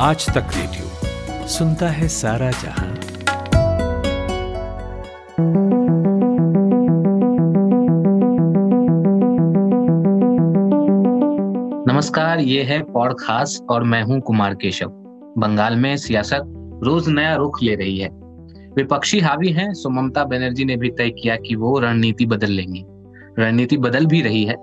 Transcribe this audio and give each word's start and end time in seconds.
आज 0.00 0.26
तक 0.30 0.46
रेडियो। 0.56 1.46
सुनता 1.46 1.88
है 1.88 2.08
सारा 2.08 2.50
जहाँ। 2.50 2.94
नमस्कार, 11.86 12.40
ये 12.40 12.62
है 12.62 12.82
पौड़ 12.82 13.12
खास 13.12 13.62
और 13.70 13.82
मैं 13.82 14.02
हूँ 14.02 14.20
कुमार 14.20 14.54
केशव। 14.54 14.88
बंगाल 15.38 15.76
में 15.76 15.96
सियासत 15.96 16.42
रोज 16.84 17.08
नया 17.08 17.34
रुख 17.34 17.62
ले 17.62 17.74
रही 17.74 17.98
है। 17.98 18.08
विपक्षी 18.76 19.20
हावी 19.20 19.52
हैं, 19.52 19.74
सो 19.74 19.90
ममता 19.90 20.24
बनर्जी 20.24 20.64
ने 20.64 20.76
भी 20.76 20.90
तय 20.90 21.10
किया 21.10 21.36
कि 21.36 21.54
वो 21.54 21.78
रणनीति 21.78 22.26
बदल 22.26 22.50
लेंगी। 22.50 22.84
रणनीति 23.38 23.76
बदल 23.76 24.06
भी 24.06 24.22
रही 24.22 24.44
है 24.44 24.54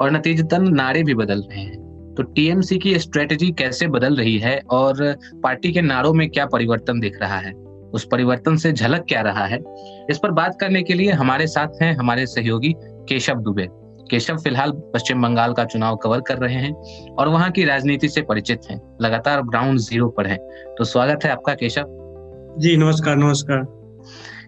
और 0.00 0.10
नतीजतन 0.10 0.74
नारे 0.74 1.02
भी 1.02 1.14
बदल 1.14 1.40
रहे 1.40 1.60
हैं। 1.60 1.81
तो 2.16 2.22
टीएमसी 2.22 2.78
की 2.78 2.98
स्ट्रेटेजी 2.98 3.50
कैसे 3.50 3.86
बदल 3.86 4.16
रही 4.16 4.38
है 4.38 4.60
और 4.70 5.16
पार्टी 5.42 5.72
के 5.72 5.80
नारों 5.80 6.12
में 6.14 6.28
क्या 6.30 6.46
परिवर्तन 6.46 7.00
दिख 7.00 7.20
रहा 7.20 7.36
है? 7.36 7.52
उस 7.92 8.06
परिवर्तन 8.12 8.56
से 8.56 8.72
झलक 8.72 9.04
क्या 9.08 9.20
रहा 9.20 9.44
है? 9.46 9.58
इस 10.10 10.18
पर 10.22 10.30
बात 10.30 10.56
करने 10.60 10.82
के 10.82 10.94
लिए 10.94 11.12
हमारे 11.12 11.46
साथ 11.46 11.82
हैं 11.82 11.92
हमारे 11.94 12.26
सहयोगी 12.26 12.74
केशव 12.78 13.34
दुबे। 13.34 13.68
केशव 14.10 14.36
फ़िलहाल 14.36 14.70
पश्चिम 14.94 15.22
बंगाल 15.22 15.52
का 15.52 15.64
चुनाव 15.64 15.96
कवर 15.96 16.20
कर 16.20 16.38
रहे 16.38 16.54
हैं 16.54 16.72
और 17.10 17.28
वहाँ 17.28 17.50
की 17.50 17.64
राजनीति 17.64 18.08
से 18.08 18.22
परिचित 18.22 18.60
हैं। 18.70 18.80
लगातार 19.00 19.42
ग्राउंड 19.42 19.78
ज़ीरो 19.78 20.08
पर 20.08 20.26
हैं। 20.26 20.38
तो 20.78 20.84
स्वागत 20.84 21.24
है 21.24 21.30
आपका 21.30 21.54
केशव। 21.54 21.84
जी 22.58 22.76
नमस्कार 22.76 23.16
नमस्कार। 23.16 23.62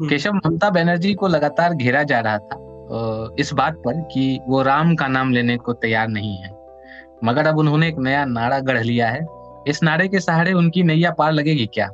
केशव 0.09 0.33
ममता 0.34 0.70
बनर्जी 0.70 1.15
को 1.15 1.28
लगातार 1.28 1.75
घेरा 1.75 2.03
जा 2.03 2.20
रहा 2.20 2.39
था 2.39 2.61
इस 3.39 3.53
बात 3.53 3.75
पर 3.75 4.01
कि 4.12 4.41
वो 4.48 4.62
राम 4.62 4.95
का 4.95 5.09
नाम 5.09 5.33
लेने 5.33 5.56
को 5.56 5.73
तैयार 5.73 6.09
नहीं 6.09 6.37
है। 6.37 6.54
मगर 7.24 7.46
अब 7.46 7.59
उन्होंने 7.59 7.88
एक 7.88 7.98
नया 7.98 8.24
नारा 8.27 8.59
गढ़ 8.60 8.83
लिया 8.83 9.09
है। 9.09 9.20
इस 9.69 9.83
नारे 9.83 10.09
के 10.09 10.20
सहारे 10.20 10.52
उनकी 10.52 10.83
नैया 10.83 11.10
पार 11.10 11.33
लगेगी 11.33 11.66
क्या? 11.74 11.87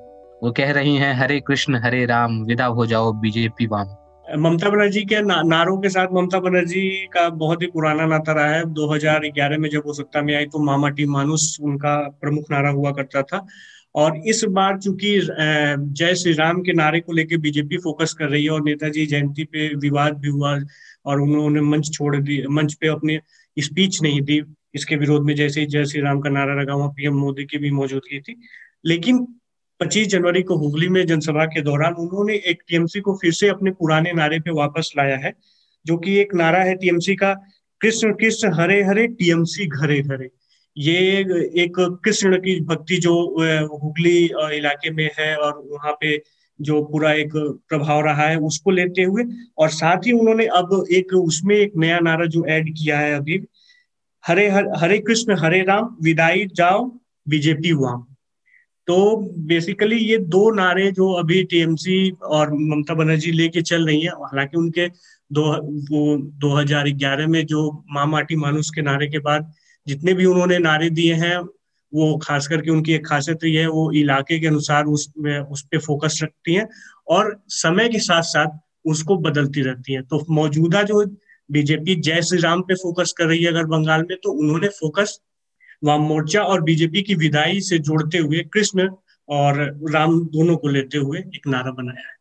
वो 0.42 0.50
कह 0.52 0.70
रही 0.72 0.96
हैं 0.96 1.12
हरे 1.14 1.40
कृष्ण 1.40 1.80
हरे 1.84 2.04
राम 2.06 2.42
विदा 2.44 2.66
हो 2.66 2.86
जाओ 2.86 3.12
बीजेपी 3.12 3.66
वाम। 3.66 3.96
ममता 4.38 4.68
बनर्जी 4.70 5.04
के 5.04 5.20
ना, 5.22 5.40
नारों 5.42 5.76
के 5.80 5.88
साथ 5.88 6.08
ममता 6.12 6.38
बनर्जी 6.40 6.88
का 7.12 7.28
बहुत 7.36 7.62
ही 7.62 7.66
पुराना 7.66 8.06
नाता 8.06 8.32
रहा 8.32 8.54
है। 8.54 8.64
2011 8.74 9.58
में 9.58 9.68
जब 9.70 9.82
वो 9.86 9.92
सत्ता 9.92 10.22
में 10.22 10.34
आई 10.36 10.46
तो 10.46 10.58
मामा 10.64 10.88
टी 10.88 11.06
मानुस 11.06 11.56
उनका 11.62 11.96
प्रमुख 12.20 12.50
नारा 12.50 12.70
हुआ 12.70 12.90
करता 12.90 13.22
था। 13.22 13.46
और 13.94 14.16
इस 14.26 14.44
बार 14.48 14.78
चूँकि 14.78 15.18
जय 15.20 16.14
श्री 16.14 16.32
राम 16.32 16.60
के 16.62 16.72
नारे 16.72 17.00
को 17.00 17.12
लेकर 17.12 17.36
बीजेपी 17.36 17.76
फोकस 17.76 18.12
कर 18.18 18.28
रही 18.28 18.44
है 18.44 18.50
और 18.50 18.62
नेताजी 18.64 19.06
जयंती 19.06 19.44
पे 19.44 19.68
विवाद 19.76 20.18
भी 20.18 20.28
हुआ 20.28 20.58
और 21.06 21.20
उन्होंने 21.20 21.60
मंच 21.60 21.90
छोड़ 21.92 22.16
दी 22.16 22.42
मंच 22.50 22.74
पे 22.74 22.88
अपनी 22.88 23.18
स्पीच 23.56 24.02
नहीं 24.02 24.20
दी 24.22 24.40
इसके 24.74 24.96
विरोध 24.96 25.24
में 25.24 25.34
जैसे 25.34 25.60
ही 25.60 25.66
जय 25.66 25.84
श्री 25.84 26.00
राम 26.00 26.20
का 26.20 26.30
नारा 26.30 26.60
लगा, 26.62 26.74
वहाँ 26.74 26.88
पीएम 26.88 27.14
मोदी 27.14 27.44
की 27.44 27.58
भी 27.58 27.70
मौजूदगी 27.70 28.20
थी। 28.20 28.36
लेकिन 28.84 29.26
25 29.80 30.06
जनवरी 30.08 30.42
को 30.42 30.56
हुगली 30.56 30.88
में 30.88 31.04
जनसभा 31.06 31.44
के 31.44 31.60
दौरान 31.62 31.94
उन्होंने 31.94 32.34
एक 32.46 32.62
टीएमसी 32.68 33.00
को 33.00 33.14
फिर 33.16 33.32
से 33.32 33.48
अपने 33.48 33.70
पुराने 33.70 34.12
नारे 34.12 34.38
पे 34.40 34.50
वापस 34.50 34.92
लाया 34.98 35.16
है, 35.16 35.32
जो 35.86 35.96
कि 35.98 36.16
एक 36.20 36.34
नारा 36.34 36.62
है 36.62 36.74
टीएमसी 36.76 37.14
का, 37.16 37.32
कृष्ण 37.80 38.12
कृष्ण 38.12 38.52
हरे 38.54 38.82
हरे, 38.82 39.06
टीएमसी 39.06 39.66
घरे 39.66 40.00
घरे। 40.00 40.28
ये 40.76 40.98
एक 41.62 42.00
कृष्ण 42.04 42.36
की 42.36 42.60
भक्ति 42.60 42.96
जो 42.96 43.14
हुगली 43.82 44.18
इलाके 44.56 44.90
में 44.90 45.08
है 45.18 45.34
और 45.36 45.62
वहाँ 45.66 45.92
पे 46.00 46.22
जो 46.60 46.82
पूरा 46.84 47.12
एक 47.12 47.32
प्रभाव 47.68 48.04
रहा 48.04 48.26
है, 48.26 48.36
उसको 48.38 48.70
लेते 48.70 49.02
हुए 49.02 49.24
और 49.58 49.68
साथ 49.68 50.06
ही 50.06 50.12
उन्होंने 50.12 50.46
अब 50.46 50.84
एक, 50.92 51.14
उसमें 51.14 51.56
एक 51.56 51.72
नया 51.76 51.98
नारा 52.00 52.26
जो 52.26 52.44
ऐड 52.46 52.68
किया 52.70 52.98
है 52.98 53.14
अभी 53.14 53.38
हरे 54.26 54.50
हर, 54.50 54.68
हरे 54.76 54.98
कृष्ण 54.98 55.38
हरे 55.38 55.62
राम 55.62 55.96
विदाई 56.02 56.46
जाओ 56.46 56.98
बीजेपी 57.28 57.72
वहाँ 57.72 58.06
तो 58.86 59.16
बेसिकली 59.38 59.96
ये 59.96 60.18
दो 60.18 60.50
नारे 60.50 60.92
जो 60.92 61.12
अभी 61.12 61.44
टीएमसी 61.44 62.10
और 62.10 62.52
ममता 62.52 62.94
बनर्जी 62.94 63.32
लेके 63.32 63.62
चल 63.62 63.86
रही 63.86 64.00
है 64.00 64.08
हालाँकि 64.08 64.56
उनके 64.56 64.88
दो 65.32 65.52
वो 65.62 66.16
2011 66.40 67.26
में 67.26 67.46
जो 67.46 67.84
माँ 67.90 68.06
माटी 68.06 68.36
मानुस 68.36 68.70
के 68.70 68.82
नारे 68.82 69.06
के 69.06 69.18
बाद 69.18 69.52
जितने 69.86 70.14
भी 70.14 70.24
उन्होंने 70.24 70.58
नारे 70.58 70.90
दिए 70.90 71.14
हैं 71.14 71.38
वो 71.94 72.18
खास 72.18 72.46
करके 72.46 72.70
उनकी 72.70 72.92
एक 72.92 73.06
खासियत 73.06 73.38
ये 73.44 73.60
है 73.60 73.68
वो 73.68 73.92
इलाके 73.92 74.40
के 74.40 74.46
अनुसार 74.46 74.84
उस 74.84 75.12
उस 75.50 75.62
पर 75.62 75.78
फोकस 75.78 76.20
रखती 76.22 76.54
हैं 76.54 76.68
और 77.08 77.42
समय 77.48 77.88
के 77.88 77.98
साथ 77.98 78.22
साथ 78.22 78.58
उसको 78.84 79.16
बदलती 79.16 79.62
रहती 79.62 79.92
हैं। 79.92 80.02
तो 80.02 80.26
मौजूदा 80.30 80.82
जो 80.82 81.16
बीजेपी 81.50 81.94
जय 81.96 82.22
श्री 82.22 82.38
राम 82.38 82.62
पे 82.62 82.74
फोकस 82.74 83.12
कर 83.18 83.24
रही 83.24 83.42
है 83.42 83.50
अगर 83.50 83.64
बंगाल 83.66 84.00
में 84.00 84.16
तो 84.24 84.32
उन्होंने 84.32 84.68
फोकस 84.68 85.18
वाम 85.84 86.00
मोर्चा 86.00 86.42
और 86.42 86.62
बीजेपी 86.62 87.02
की 87.02 87.14
विदाई 87.14 87.60
से 87.60 87.78
जोड़ते 87.78 88.18
हुए 88.18 88.40
कृष्ण 88.52 88.88
और 89.28 89.60
राम 89.90 90.20
दोनों 90.26 90.56
को 90.56 90.68
लेते 90.68 90.98
हुए 90.98 91.18
एक 91.18 91.46
नारा 91.46 91.70
बनाया 91.70 92.06
है। 92.08 92.18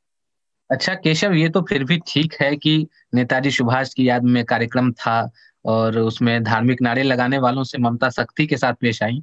अच्छा 0.69 0.93
केशव, 0.93 1.33
ये 1.33 1.49
तो 1.49 1.61
फिर 1.61 1.83
भी 1.83 1.99
ठीक 2.07 2.33
है 2.41 2.55
कि 2.55 2.87
नेताजी 3.13 3.51
सुभाष 3.51 3.93
की 3.93 4.07
याद 4.09 4.23
में 4.23 4.43
कार्यक्रम 4.45 4.91
था 4.91 5.31
और 5.65 5.97
उसमें 5.99 6.43
धार्मिक 6.43 6.81
नारे 6.81 7.03
लगाने 7.03 7.37
वालों 7.37 7.63
से 7.63 7.77
ममता 7.77 8.09
शक्ति 8.09 8.45
के 8.47 8.57
साथ 8.57 8.73
पेश 8.73 9.01
आई। 9.03 9.21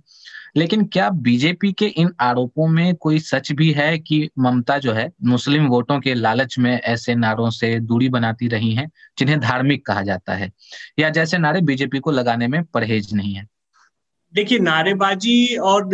लेकिन 0.56 0.84
क्या 0.84 1.10
बीजेपी 1.10 1.72
के 1.72 1.86
इन 1.86 2.10
आरोपों 2.20 2.68
में 2.68 2.94
कोई 2.94 3.18
सच 3.18 3.52
भी 3.52 3.72
है 3.72 3.98
कि 3.98 4.30
ममता 4.38 4.78
जो 4.78 4.92
है, 4.92 5.12
मुस्लिम 5.24 5.66
वोटों 5.66 6.00
के 6.00 6.14
लालच 6.14 6.58
में 6.58 6.80
ऐसे 6.80 7.14
नारों 7.14 7.50
से 7.50 7.80
दूरी 7.80 8.08
बनाती 8.08 8.48
रही 8.48 8.74
हैं, 8.74 8.90
जिन्हें 9.18 9.40
धार्मिक 9.40 9.86
कहा 9.86 10.02
जाता 10.02 10.34
है? 10.34 10.52
या 10.98 11.10
जैसे 11.10 11.38
नारे 11.38 11.60
बीजेपी 11.60 11.98
को 11.98 12.10
लगाने 12.10 12.48
में 12.48 12.64
परहेज 12.64 13.14
नहीं 13.14 13.34
है? 13.34 13.46
देखिए, 14.34 14.58
नारेबाजी 14.58 15.56
और 15.56 15.90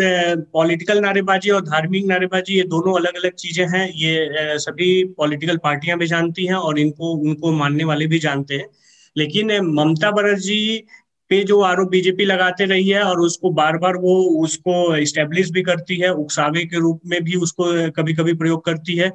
पॉलिटिकल 0.52 1.00
नारेबाजी 1.00 1.50
और 1.50 1.60
धार्मिक 1.60 2.06
नारेबाजी, 2.06 2.54
ये 2.54 2.62
दोनों 2.62 2.96
अलग 2.96 3.14
अलग 3.14 3.32
चीज़ें 3.32 3.66
हैं। 3.66 3.88
ये 3.88 4.28
सभी 4.58 5.04
पॉलिटिकल 5.04 5.56
पार्टियाँ 5.56 5.98
भी 5.98 6.06
जानती 6.06 6.46
हैं 6.46 6.54
और 6.54 6.78
इनको, 6.78 7.12
उनको 7.12 7.52
मानने 7.52 7.84
वाले 7.84 8.06
भी 8.06 8.18
जानते 8.18 8.54
हैं। 8.54 8.66
लेकिन 9.16 9.60
ममता 9.60 10.10
बनर्जी 10.10 10.86
पे 11.32 11.42
जो 11.44 11.60
आरोप 11.62 11.88
बीजेपी 11.88 12.24
लगाते 12.24 12.64
रही 12.64 12.88
है 12.88 13.02
और 13.02 13.20
उसको 13.20 13.50
बार 13.50 13.76
बार 13.78 13.96
वो 13.96 14.14
उसको 14.44 14.74
इस्टेब्लिश 14.96 15.50
भी 15.50 15.62
करती 15.62 15.96
है, 15.96 16.12
उकसावे 16.14 16.64
के 16.64 16.78
रूप 16.78 17.00
में 17.06 17.22
भी 17.24 17.36
उसको 17.36 17.64
कभी 17.92 18.14
कभी 18.14 18.34
प्रयोग 18.34 18.64
करती 18.64 18.96
है 18.96 19.08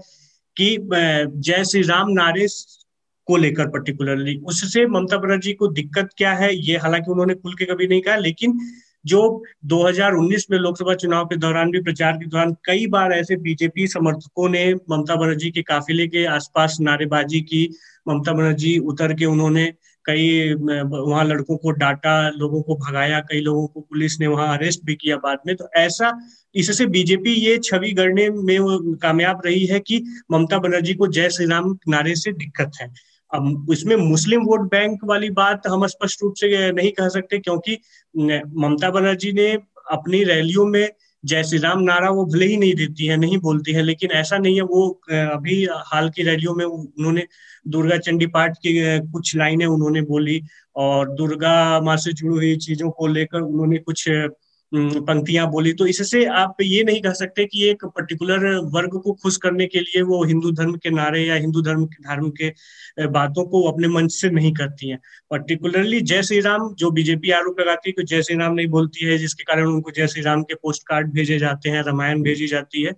कि 0.57 0.77
जय 0.81 1.63
श्री 1.63 1.81
राम 1.81 2.09
नारे 2.11 2.47
को 3.27 3.37
लेकर 3.37 3.67
पर्टिकुलरली 3.67 4.35
उससे 4.47 4.85
ममता 4.87 5.17
बनर्जी 5.17 5.53
को 5.53 5.67
दिक्कत 5.69 6.09
क्या 6.17 6.33
है, 6.33 6.53
ये 6.55 6.77
हालाँकि 6.77 7.11
उन्होंने 7.11 7.33
खुल 7.35 7.53
के 7.53 7.65
कभी 7.65 7.87
नहीं 7.87 8.01
कहा, 8.01 8.15
लेकिन 8.15 8.59
जो 9.05 9.21
2019 9.65 10.45
में 10.51 10.57
लोकसभा 10.59 10.93
चुनाव 10.95 11.25
के 11.25 11.35
दौरान 11.35 11.71
भी, 11.71 11.81
प्रचार 11.81 12.13
के 12.13 12.25
दौरान 12.25 12.55
कई 12.65 12.87
बार 12.87 13.11
ऐसे 13.13 13.35
बीजेपी 13.37 13.87
समर्थकों 13.87 14.49
ने 14.49 14.73
ममता 14.91 15.15
बनर्जी 15.15 15.51
के 15.51 15.61
काफिले 15.63 16.07
के 16.07 16.25
आसपास 16.25 16.77
नारेबाजी 16.81 17.41
की, 17.41 17.69
ममता 18.07 18.33
बनर्जी 18.33 18.77
उतर 18.85 19.13
के 19.13 19.25
उन्होंने 19.25 19.73
कई 20.07 20.53
वहाँ 20.53 21.23
लड़कों 21.25 21.57
को 21.57 21.71
डांटा, 21.71 22.29
लोगों 22.29 22.61
को 22.61 22.75
भगाया, 22.75 23.19
कई 23.21 23.39
लोगों 23.41 23.67
को 23.67 23.79
पुलिस 23.81 24.19
ने 24.19 24.27
वहाँ 24.27 24.57
अरेस्ट 24.57 24.83
भी 24.85 24.95
किया 24.95 25.17
बाद 25.17 25.39
में। 25.47 25.55
तो 25.55 25.69
ऐसा, 25.77 26.11
इससे 26.55 26.85
बीजेपी 26.87 27.33
ये 27.33 27.57
छवि 27.63 27.91
गढ़ने 27.91 28.29
में 28.29 28.95
कामयाब 29.01 29.41
रही 29.45 29.65
है 29.65 29.79
कि 29.79 30.03
ममता 30.31 30.57
बनर्जी 30.57 30.93
को 30.93 31.07
जय 31.07 31.29
श्री 31.29 31.45
राम 31.45 31.77
नारे 31.87 32.15
से 32.15 32.31
दिक्कत 32.33 32.71
है। 32.81 32.93
अब 33.31 33.67
इसमें 33.71 33.95
मुस्लिम 33.95 34.41
वोट 34.41 34.69
बैंक 34.71 34.99
वाली 35.05 35.29
बात 35.29 35.67
हम 35.67 35.85
स्पष्ट 35.87 36.23
रूप 36.23 36.33
से 36.37 36.71
नहीं 36.71 36.91
कह 36.91 37.09
सकते 37.09 37.39
क्योंकि 37.39 37.77
ममता 38.15 38.89
बनर्जी 38.89 39.31
ने 39.31 39.51
अपनी 39.91 40.23
रैलियों 40.23 40.65
में 40.65 40.89
जय 41.23 41.43
श्री 41.43 41.57
राम, 41.59 41.79
नारा 41.79 42.09
वो 42.09 42.25
भले 42.25 42.45
ही 42.45 42.57
नहीं 42.57 42.73
देती 42.75 43.05
है, 43.07 43.15
नहीं 43.17 43.37
बोलती 43.37 43.73
है, 43.73 43.81
लेकिन 43.83 44.11
ऐसा 44.11 44.37
नहीं 44.37 44.55
है, 44.55 44.61
वो 44.61 44.89
अभी 45.11 45.63
हाल 45.85 46.09
की 46.09 46.23
रैलियों 46.23 46.53
में 46.55 46.65
उन्होंने 46.65 47.25
दुर्गा 47.67 47.97
चंडी 47.97 48.25
पाठ 48.27 48.57
की 48.57 48.73
कुछ 49.11 49.35
लाइनें 49.35 49.65
उन्होंने 49.65 50.01
बोली 50.01 50.41
और 50.75 51.09
दुर्गा 51.15 51.79
माँ 51.81 51.97
से 51.97 52.13
जुड़ी 52.13 52.35
हुई 52.35 52.55
चीज़ों 52.57 52.89
को 52.91 53.07
लेकर 53.07 53.41
उन्होंने 53.41 53.77
कुछ 53.77 54.07
पंक्तियाँ 54.73 55.49
बोली 55.51 55.71
तो 55.73 55.85
इससे 55.87 56.23
आप 56.25 56.61
ये 56.61 56.83
नहीं 56.83 57.01
कह 57.01 57.11
सकते 57.11 57.45
कि 57.45 57.63
एक 57.69 57.85
पर्टिकुलर 57.85 58.45
वर्ग 58.73 58.99
को 59.01 59.13
खुश 59.13 59.37
करने 59.37 59.67
के 59.67 59.79
लिए 59.79 60.01
वो 60.01 60.23
हिंदू 60.23 60.51
धर्म 60.51 60.73
के 60.73 60.89
नारे 60.89 61.23
या 61.25 61.35
हिंदू 61.35 61.61
धर्म 61.61 61.85
के 61.85 62.03
धर्म 62.03 62.29
के 62.31 63.07
बातों 63.07 63.45
को 63.45 63.61
अपने 63.63 63.87
मंच 63.87 64.11
से 64.11 64.29
नहीं 64.29 64.53
करती 64.53 64.89
हैं। 64.89 64.99
पर्टिकुलरली 65.31 66.01
जय 66.01 66.23
श्री 66.23 66.39
राम, 66.39 66.73
जो 66.73 66.91
बीजेपी 66.91 67.31
आरोप 67.31 67.59
लगाती 67.59 67.89
है 67.89 67.93
कि 67.93 68.03
जय 68.05 68.21
श्री 68.23 68.37
राम 68.37 68.53
नहीं 68.53 68.67
बोलती 68.67 69.05
है, 69.05 69.17
जिसके 69.17 69.43
कारण 69.43 69.67
उनको 69.67 69.91
जय 69.91 70.07
श्री 70.07 70.21
राम 70.21 70.43
के 70.43 70.55
पोस्ट 70.55 70.83
कार्ड 70.87 71.11
भेजे 71.13 71.37
जाते 71.39 71.69
हैं, 71.69 71.83
रामायण 71.83 72.21
भेजी 72.21 72.47
जाती 72.47 72.81
है। 72.81 72.93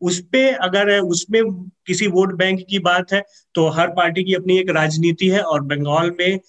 उस 0.00 0.20
पे 0.32 0.48
अगर, 0.52 0.98
उसमें 1.00 1.42
किसी 1.86 2.06
वोट 2.06 2.34
बैंक 2.34 2.60
की 2.70 2.78
बात 2.78 3.12
है 3.12 3.22
तो 3.54 3.68
हर 3.68 3.88
पार्टी 3.88 4.24
की 4.24 4.34
अपनी 4.34 4.58
एक 4.58 4.70
राजनीति 4.70 5.28
है 5.28 5.40
और 5.40 5.62
बंगाल 5.62 6.10
में 6.20 6.40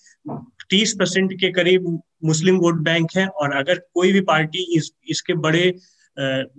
तीस 0.70 0.94
परसेंट 1.00 1.34
के 1.34 1.52
करीब 1.52 2.00
मुस्लिम 2.26 2.58
वोट 2.58 2.82
बैंक 2.82 3.08
है 3.18 3.28
और 3.28 3.56
अगर 3.58 3.80
कोई 3.94 4.12
भी 4.12 4.22
पार्टी 4.22 4.66
इस, 4.78 4.92
इसके 5.10 5.34
बड़े 5.34 5.74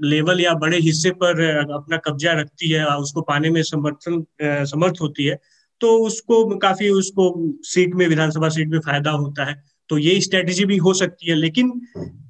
लेवल 0.05 0.41
या 0.41 0.55
बड़े 0.55 0.79
हिस्से 0.79 1.11
पर 1.11 1.43
अपना 1.75 1.97
कब्जा 1.97 2.33
रखती 2.33 2.71
है 2.71 2.85
उसको 2.97 3.21
पाने 3.23 3.51
में 3.51 3.63
समर्थन 3.63 4.25
समर्थ 4.43 5.01
होती 5.01 5.25
है 5.25 5.39
तो 5.81 5.89
उसको 5.99 6.45
काफ़ी 6.59 6.89
उसको 6.89 7.33
सीट 7.63 7.95
में, 7.95 8.07
विधानसभा 8.09 8.49
सीट 8.49 8.69
में 8.69 8.79
फ़ायदा 8.81 9.11
होता 9.11 9.45
है। 9.45 9.55
तो 9.89 9.99
ये 9.99 10.21
स्ट्रेटेजी 10.21 10.65
भी 10.65 10.77
हो 10.77 10.93
सकती 10.95 11.31
है, 11.31 11.35
लेकिन 11.35 11.73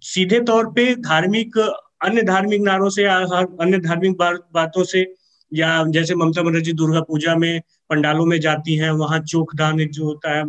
सीधे 0.03 0.41
तौर 0.41 0.71
पे 0.73 0.95
धार्मिक, 0.95 1.59
अन्य 2.05 2.23
धार्मिक 2.23 2.61
नारों 2.63 2.89
से, 2.91 3.05
अन्य 3.05 3.79
धार्मिक 3.79 4.17
बातों 4.55 4.85
से, 4.85 5.07
या 5.53 5.85
जैसे 5.89 6.15
ममता 6.15 6.43
बनर्जी 6.43 6.73
दुर्गा 6.73 7.01
पूजा 7.01 7.37
में 7.37 7.61
पंडालों 7.91 8.27
में 8.27 8.39
जाती 8.41 8.77
हैं, 8.77 8.91
वहाँ 8.91 9.21
चोख 9.21 9.55
दान 9.55 9.87
जो 9.87 10.05
होता 10.05 10.37
है 10.37 10.45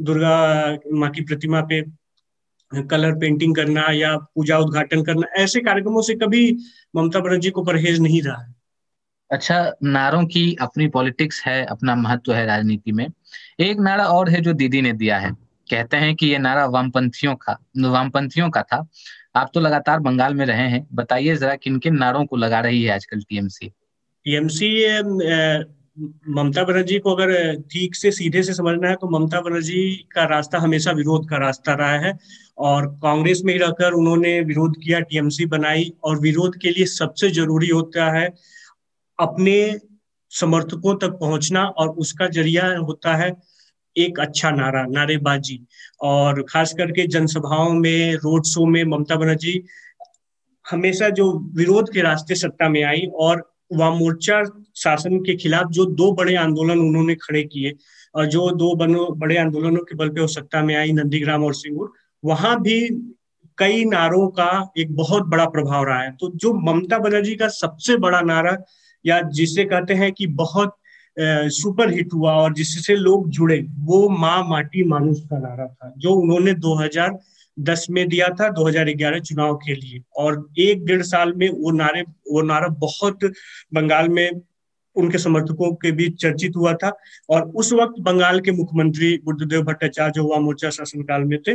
दुर्गा 0.00 0.78
माँ 0.92 1.10
की 1.10 1.20
प्रतिमा 1.20 1.60
पे 1.60 1.82
कलर 2.74 3.12
पेंटिंग 3.12 3.56
करना 3.56 3.86
या 3.92 4.16
पूजा 4.16 4.58
उद्घाटन 4.58 5.02
करना 5.02 5.42
ऐसे 5.42 5.60
कार्यक्रमों 5.60 6.02
से 6.02 6.14
कभी 6.14 6.56
ममता 6.96 7.20
बनर्जी 7.20 7.50
को 7.50 7.64
परहेज 7.64 8.00
नहीं 8.00 8.22
रहा 8.22 8.42
है। 8.42 8.54
अच्छा 9.30 9.72
नारों 9.82 10.26
की 10.26 10.56
अपनी 10.60 10.88
पॉलिटिक्स 10.88 11.42
है 11.44 11.64
अपना 11.64 11.94
महत्व 11.94 12.32
है 12.34 12.46
राजनीति 12.46 12.92
में। 12.92 13.06
एक 13.60 13.78
नारा 13.80 14.04
और 14.04 14.28
है 14.28 14.40
जो 14.40 14.52
दीदी 14.52 14.80
ने 14.82 14.92
दिया 14.92 15.18
है। 15.18 15.30
कहते 15.70 15.96
हैं 15.96 16.14
कि 16.14 16.26
ये 16.26 16.38
नारा 16.38 16.66
वामपंथियों 16.66 17.34
का 17.34 17.58
वामपंथियों 17.78 18.50
का 18.50 18.62
था। 18.62 18.86
आप 19.36 19.50
तो 19.54 19.60
लगातार 19.60 20.00
बंगाल 20.00 20.34
में 20.34 20.46
रहे 20.46 20.68
हैं। 20.68 20.86
बताइए 20.92 21.36
जरा 21.36 21.54
किन 21.54 21.78
किन 21.78 21.96
नारों 21.96 22.24
को 22.26 22.36
लगा 22.36 22.60
रही 22.60 22.82
है 22.82 22.94
आजकल 22.94 23.20
टीएमसी 23.20 23.68
टीएमसी 24.24 24.68
ममता 26.00 26.62
बनर्जी 26.64 26.98
को 26.98 27.14
अगर 27.14 27.32
ठीक 27.72 27.94
से, 27.94 28.10
सीधे 28.10 28.42
से 28.42 28.54
समझना 28.54 28.88
है 28.88 28.94
तो 28.94 29.08
ममता 29.10 29.40
बनर्जी 29.40 29.82
का 30.12 30.24
रास्ता 30.24 30.58
हमेशा 30.58 30.90
विरोध 30.92 31.28
का 31.28 31.36
रास्ता 31.36 31.74
रहा 31.74 31.98
है 31.98 32.12
और 32.58 32.86
कांग्रेस 33.02 33.42
में 33.44 33.52
ही 33.52 33.58
रहकर 33.58 33.92
उन्होंने 33.92 34.40
विरोध 34.40 34.76
किया, 34.84 35.00
टीएमसी 35.00 35.46
बनाई 35.46 35.92
और 36.04 36.20
विरोध 36.20 36.56
के 36.56 36.70
लिए 36.70 36.86
सबसे 36.86 37.30
ज़रूरी 37.30 37.68
होता 37.68 38.10
है 38.12 38.28
अपने 39.18 39.78
समर्थकों 40.32 40.94
तक 40.96 41.18
पहुँचना 41.20 41.64
और 41.64 41.88
उसका 41.98 42.26
ज़रिया 42.28 42.66
होता 42.78 43.14
है 43.16 43.32
एक 43.96 44.20
अच्छा 44.20 44.50
नारा, 44.50 44.84
नारेबाजी 44.86 45.60
और 46.00 46.42
खास 46.48 46.74
करके 46.78 47.06
जनसभाओं 47.06 47.72
में, 47.74 48.14
रोड 48.14 48.44
शो 48.44 48.66
में 48.66 48.82
ममता 48.84 49.16
बनर्जी 49.16 49.62
हमेशा 50.70 51.08
जो 51.08 51.32
विरोध 51.54 51.92
के 51.92 52.02
रास्ते 52.02 52.34
सत्ता 52.34 52.68
में 52.68 52.82
आई 52.84 53.06
और 53.14 53.48
वाम 53.72 53.96
मोर्चा 53.96 54.42
शासन 54.82 55.18
के 55.20 55.36
खिलाफ 55.36 55.70
जो 55.70 55.84
दो 55.86 56.10
बड़े 56.12 56.34
आंदोलन 56.36 56.78
उन्होंने 56.78 57.14
खड़े 57.14 57.42
किए, 57.44 57.72
और 58.14 58.26
जो 58.26 58.50
दो 58.52 58.74
बड़े 58.74 59.36
आंदोलनों 59.38 59.84
के 59.84 59.96
बल 59.96 60.08
पे 60.08 60.26
सत्ता 60.28 60.62
में 60.62 60.74
आई 60.76 60.92
नंदीग्राम 60.92 61.44
और 61.44 61.54
सिंगूर, 61.54 61.92
वहाँ 62.22 62.60
भी 62.62 62.80
कई 63.58 63.84
नारों 63.84 64.26
का 64.30 64.50
एक 64.78 64.94
बहुत 64.96 65.26
बड़ा 65.28 65.44
प्रभाव 65.46 65.84
रहा 65.84 66.02
है। 66.02 66.10
तो 66.12 66.30
जो 66.34 66.52
ममता 66.62 66.98
बनर्जी 66.98 67.34
का 67.34 67.48
सबसे 67.50 67.96
बड़ा 67.98 68.20
नारा, 68.22 68.56
या 69.04 69.20
जिसे 69.30 69.64
कहते 69.64 69.94
हैं 69.94 70.12
कि 70.12 70.26
बहुत 70.26 70.76
सुपर 71.16 71.92
हिट 71.92 72.12
हुआ 72.14 72.32
और 72.34 72.52
जिससे 72.54 72.94
लोग 72.96 73.28
जुड़े, 73.30 73.58
वो 73.78 74.08
माँ 74.08 74.42
माटी 74.48 74.84
मानुष 74.84 75.20
का 75.20 75.38
नारा 75.38 75.66
था, 75.66 75.92
जो 75.98 76.12
उन्होंने 76.12 76.54
2010 76.56 77.86
में 77.90 78.06
दिया 78.08 78.28
था 78.30 78.48
2011 78.50 79.20
चुनाव 79.20 79.54
के 79.56 79.74
लिए। 79.74 80.02
और 80.16 80.46
एक 80.58 80.84
डेढ़ 80.86 81.02
साल 81.04 81.32
में 81.32 81.48
वो 81.50 81.70
नारे, 81.72 82.02
वो 82.02 82.42
नारा 82.42 82.68
बहुत 82.78 83.24
बंगाल 83.74 84.08
में 84.08 84.40
उनके 84.96 85.18
समर्थकों 85.18 85.72
के 85.74 85.92
बीच 85.92 86.20
चर्चित 86.22 86.56
हुआ 86.56 86.72
था 86.74 86.92
और 87.30 87.42
उस 87.56 87.72
वक्त 87.72 88.00
बंगाल 88.00 88.40
के 88.40 88.50
मुख्यमंत्री 88.50 89.18
बुद्धदेव 89.24 89.62
भट्टाचार्य 89.62 90.12
जो 90.12 90.22
हुआ 90.22 90.38
मोर्चा 90.38 90.70
शासनकाल 90.70 91.22
में 91.22 91.38
थे, 91.42 91.54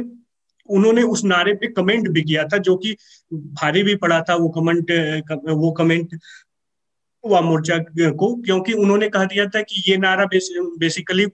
उन्होंने 0.70 1.02
उस 1.04 1.24
नारे 1.24 1.54
पे 1.54 1.68
कमेंट 1.68 2.08
भी 2.10 2.22
किया 2.22 2.44
था 2.44 2.58
जो 2.58 2.76
कि 2.78 2.96
भारी 3.34 3.84
भी 3.84 3.96
पड़ा 3.96 4.22
था, 4.22 4.36
वो 4.36 4.50
कमेंट 4.50 4.92
वो 5.50 5.72
कमेंट 5.72 6.20
वाम 7.24 7.46
मोर्चा 7.46 7.78
को, 7.80 8.36
क्योंकि 8.36 8.74
उन्होंने 8.74 9.10
कह 9.10 9.26
दिया 9.26 9.46
था 9.46 9.62
कि 9.62 9.84
ये 9.92 9.98
नारा 9.98 10.26
बेसिकली 10.26 11.28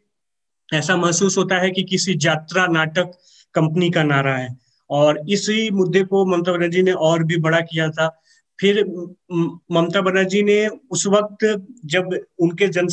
ऐसा 0.74 0.96
महसूस 0.98 1.38
होता 1.38 1.56
है 1.56 1.70
कि 1.72 1.84
किसी 1.84 2.14
यात्रा 2.22 2.66
नाटक 2.68 3.12
कंपनी 3.54 3.90
का 3.92 4.04
नारा 4.04 4.36
है। 4.38 4.58
और 4.90 5.20
इसी 5.30 5.70
मुद्दे 5.72 6.04
को 6.04 6.26
ममता 6.26 6.52
बनर्जी 6.52 6.84
ने 6.84 6.92
और 6.92 7.24
भी 7.24 7.38
बड़ा 7.38 7.60
किया 7.62 7.90
था। 7.90 8.08
फिर 8.62 8.84
ममता 9.72 10.02
बनर्जी 10.02 10.42
ने 10.44 10.68
उस 10.68 11.06
वक्त 11.08 11.46
जब 11.86 12.10
उनके 12.40 12.68
जन 12.68 12.88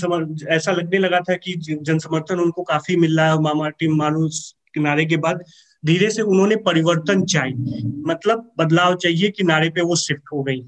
ऐसा 0.50 0.72
लगने 0.72 0.98
लगा 0.98 1.20
था 1.20 1.34
कि 1.36 1.54
जन 1.58 1.98
समर्थन 1.98 2.40
उनको 2.40 2.62
काफ़ी 2.62 2.96
मिल 2.96 3.18
रहा 3.18 3.32
है 3.32 3.40
मामा 3.42 3.68
टीम 3.70 3.96
मानुस 3.96 4.54
किनारे 4.74 5.04
के 5.06 5.16
बाद, 5.16 5.42
धीरे 5.84 6.10
से 6.10 6.22
उन्होंने 6.22 6.56
परिवर्तन 6.56 7.24
चाहिए 7.24 7.82
मतलब 8.06 8.50
बदलाव 8.58 8.96
चाहिए 8.96 9.30
किनारे 9.30 9.68
पे 9.70 9.82
वो 9.82 9.96
शिफ्ट 9.96 10.32
हो 10.32 10.42
गई। 10.42 10.62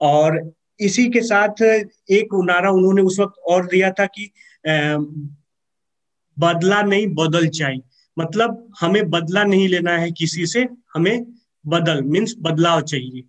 और 0.00 0.52
इसी 0.80 1.08
के 1.10 1.20
साथ 1.22 1.62
एक 1.62 2.34
नारा 2.44 2.70
उन्होंने 2.70 3.02
उस 3.02 3.18
वक्त 3.20 3.38
और 3.46 3.66
दिया 3.66 3.90
था 3.90 4.06
कि 4.06 4.30
बदला 6.36 6.82
नहीं, 6.82 7.06
बदल 7.08 7.48
चाहिए 7.48 7.82
मतलब 8.16 8.72
हमें 8.80 9.10
बदला 9.10 9.44
नहीं 9.44 9.68
लेना 9.68 9.96
है 9.98 10.10
किसी 10.10 10.46
से, 10.46 10.66
हमें 10.94 11.26
बदल 11.64 12.02
मीन्स 12.02 12.34
बदलाव 12.40 12.80
चाहिए। 12.82 13.22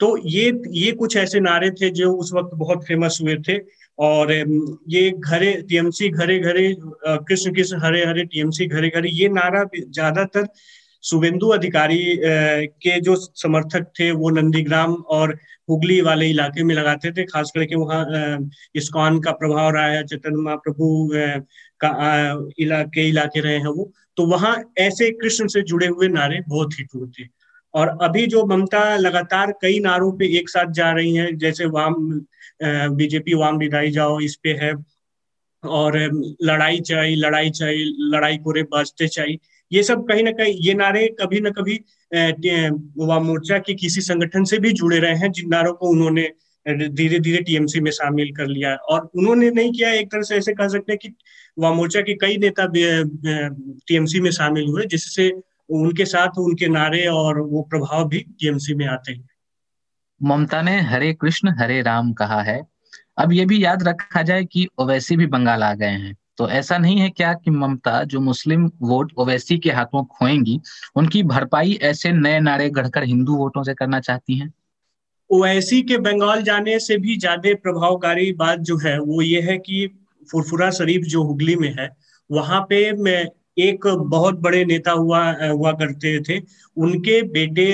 तो 0.00 0.16
ये 0.28 0.50
ये 0.72 0.92
कुछ 0.92 1.16
ऐसे 1.16 1.40
नारे 1.40 1.70
थे 1.72 1.90
जो 1.90 2.12
उस 2.14 2.32
वक्त 2.34 2.50
बहुत 2.54 2.84
फ़ेमस 2.86 3.18
हुए 3.22 3.36
थे 3.48 3.58
और 3.98 4.32
ये 4.88 5.10
घरे 5.10 5.52
टीएमसी 5.68 6.08
घरे 6.10 6.38
घरे 6.40 6.74
कृष्ण 6.78 7.52
कृष्ण 7.54 7.78
हरे 7.84 8.04
हरे 8.06 8.24
टीएमसी 8.24 8.66
घरे 8.66 8.88
घरे, 8.90 9.08
ये 9.10 9.28
नारा 9.30 9.64
ज़्यादातर 9.76 10.46
शुभेंदु 11.04 11.48
अधिकारी 11.48 11.98
के 12.20 13.00
जो 13.00 13.14
समर्थक 13.16 13.86
थे 13.98 14.10
वो 14.12 14.30
नंदीग्राम 14.30 14.94
और 15.10 15.32
हुगली 15.68 16.00
वाले 16.00 16.28
इलाके 16.30 16.62
में 16.64 16.74
लगाते 16.74 17.10
थे, 17.12 17.24
खास 17.24 17.50
करके 17.54 17.76
वहाँ 17.76 18.38
इस्कॉन 18.76 19.20
का 19.20 19.32
प्रभाव 19.34 19.70
रहा 19.74 19.86
है 19.86 20.04
चैतन्य 20.06 20.42
महाप्रभु 20.42 21.08
का 21.80 21.90
इलाके 22.58 23.08
इलाके 23.08 23.40
रहे 23.40 23.56
हैं 23.56 23.68
वो। 23.68 23.90
तो 24.16 24.26
वहाँ 24.26 24.54
ऐसे 24.78 25.10
कृष्ण 25.12 25.46
से 25.48 25.62
जुड़े 25.62 25.86
हुए 25.86 26.08
नारे 26.08 26.40
बहुत 26.48 26.78
हिट 26.78 26.88
हुए 26.94 27.08
थे। 27.18 27.24
और 27.76 27.88
अभी 28.02 28.26
जो 28.26 28.44
ममता 28.46 28.84
लगातार 28.96 29.52
कई 29.62 29.78
नारों 29.80 30.12
पे 30.18 30.26
एक 30.38 30.48
साथ 30.48 30.72
जा 30.72 30.90
रही 30.92 31.14
हैं, 31.14 31.36
जैसे 31.38 31.66
वाम 31.68 31.94
बीजेपी 32.96 33.34
वाम 33.34 33.58
विदाई 33.58 33.90
जाओ, 33.90 34.20
इस 34.20 34.36
पे 34.42 34.52
है, 34.62 34.72
और 35.62 35.98
लड़ाई 36.42 36.80
चाहिए 36.80 37.16
लड़ाई 37.16 37.50
चाहिए 37.50 37.84
लड़ाई 38.12 38.36
कोरे 38.38 38.62
बचते 38.72 39.08
चाहिए 39.08 39.38
ये 39.70 39.82
सब 39.82 40.06
कहीं 40.08 40.22
ना 40.24 40.30
कहीं, 40.32 40.54
ये 40.56 40.74
नारे 40.74 41.06
कभी 41.20 41.40
ना 41.40 41.50
कभी 41.50 41.74
युवा 42.12 43.18
मोर्चा 43.20 43.58
के 43.58 43.74
किसी 43.74 44.00
संगठन 44.00 44.44
से 44.44 44.58
भी 44.58 44.72
जुड़े 44.72 44.98
रहे 44.98 45.14
हैं, 45.14 45.30
जिन 45.32 45.48
नारों 45.50 45.72
को 45.74 45.88
उन्होंने 45.88 46.28
धीरे 46.66 47.18
धीरे 47.20 47.42
टीएमसी 47.42 47.80
में 47.80 47.90
शामिल 47.90 48.30
कर 48.36 48.46
लिया 48.46 48.74
और 48.74 49.10
उन्होंने 49.16 49.50
नहीं 49.50 49.72
किया, 49.72 49.90
एक 49.92 50.10
तरह 50.12 50.22
से 50.22 50.36
ऐसे 50.36 50.52
कह 50.54 50.68
सकते 50.68 50.92
हैं 50.92 50.98
कि 51.02 51.08
युवा 51.08 51.72
मोर्चा 51.74 52.00
के 52.00 52.14
कई 52.16 52.36
नेता 52.36 52.66
टीएमसी 52.74 54.20
में 54.20 54.30
शामिल 54.30 54.66
हुए, 54.68 54.84
जिससे 54.86 55.28
उनके 55.70 56.04
साथ 56.04 56.38
उनके 56.38 56.68
नारे 56.68 57.06
और 57.06 57.40
वो 57.40 57.62
प्रभाव 57.62 58.08
भी 58.08 58.18
टीएमसी 58.18 58.74
में 58.74 58.86
आते 58.86 59.12
हैं। 59.12 59.28
ममता 60.22 60.62
ने 60.62 60.80
हरे 60.80 61.12
कृष्ण 61.12 61.48
हरे 61.58 61.82
राम 61.82 62.12
कहा 62.12 62.42
है। 62.42 62.62
अब 63.18 63.32
ये 63.32 63.44
भी 63.46 63.64
याद 63.64 63.82
रखा 63.88 64.22
जाए 64.22 64.44
कि 64.44 64.66
ओवैसी 64.78 65.16
भी 65.16 65.26
बंगाल 65.26 65.62
आ 65.62 65.74
गए 65.74 65.86
हैं। 65.86 66.16
तो 66.38 66.48
ऐसा 66.48 66.78
नहीं 66.78 66.98
है 66.98 67.10
क्या 67.10 67.32
कि 67.34 67.50
ममता 67.50 68.04
जो 68.04 68.20
मुस्लिम 68.20 68.70
वोट 68.82 69.12
ओवैसी 69.18 69.58
के 69.58 69.70
हाथों 69.70 70.04
खोएँगी 70.04 70.60
उनकी 70.96 71.22
भरपाई 71.22 71.78
ऐसे 71.82 72.12
नए 72.12 72.40
नारे 72.40 72.70
गढ़कर 72.70 73.04
हिंदू 73.04 73.36
वोटों 73.36 73.62
से 73.62 73.74
करना 73.74 74.00
चाहती 74.00 74.34
हैं? 74.34 74.52
ओवैसी 75.30 75.82
के 75.82 75.98
बंगाल 75.98 76.42
जाने 76.42 76.78
से 76.78 76.96
भी 76.96 77.16
ज़्यादा 77.16 77.54
प्रभावकारी 77.54 78.32
बात 78.32 78.58
जो 78.58 78.78
है 78.78 78.98
वो 79.00 79.22
ये 79.22 79.40
है 79.40 79.58
कि 79.58 79.86
फुरफुरा 80.32 80.70
शरीफ 80.70 81.02
जो 81.02 81.22
हुगली 81.22 81.56
में 81.56 81.74
है 81.78 81.96
वहाँ 82.30 82.60
पे 82.60 82.92
मैं 82.92 83.26
एक 83.56 83.86
बहुत 83.86 84.38
बड़े 84.40 84.64
नेता 84.64 84.92
हुआ 84.92 85.20
हुआ 85.42 85.72
करते 85.72 86.18
थे। 86.20 86.40
उनके 86.76 87.20
बेटे 87.32 87.72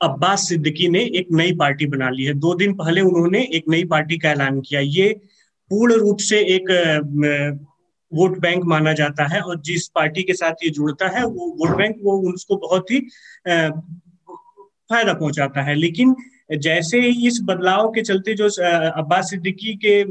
अब्बास 0.00 0.48
सिद्दीकी 0.48 0.88
ने 0.88 1.00
एक 1.18 1.28
नई 1.32 1.52
पार्टी 1.56 1.86
बना 1.86 2.08
ली 2.10 2.24
है। 2.24 2.34
दो 2.34 2.54
दिन 2.54 2.74
पहले 2.74 3.00
उन्होंने 3.00 3.42
एक 3.52 3.64
नई 3.68 3.84
पार्टी 3.84 4.18
का 4.18 4.30
ऐलान 4.30 4.60
किया। 4.60 4.80
ये 4.80 5.08
पूर्ण 5.70 5.94
रूप 5.94 6.18
से 6.18 6.38
एक 6.56 6.70
वोट 8.12 8.38
बैंक 8.38 8.64
माना 8.64 8.92
जाता 8.92 9.26
है 9.26 9.40
और 9.40 9.60
जिस 9.60 9.88
पार्टी 9.88 10.22
के 10.22 10.34
साथ 10.34 10.64
ये 10.64 10.70
जुड़ता 10.70 11.08
है, 11.08 11.24
वो 11.24 11.46
वोट 11.58 11.76
बैंक 11.76 11.96
वो 12.02 12.32
उसको 12.32 12.56
बहुत 12.56 12.90
ही 12.90 13.00
फ़ायदा 14.90 15.12
पहुंचाता 15.14 15.62
है। 15.62 15.74
लेकिन 15.74 16.14
जैसे 16.50 17.00
ही 17.00 17.26
इस 17.28 17.38
बदलाव 17.44 17.88
के 17.92 18.02
चलते 18.02 18.34
जो 18.34 18.48
अब्बास 18.92 19.30
सिद्दीकी 19.30 19.74
के 19.84 20.04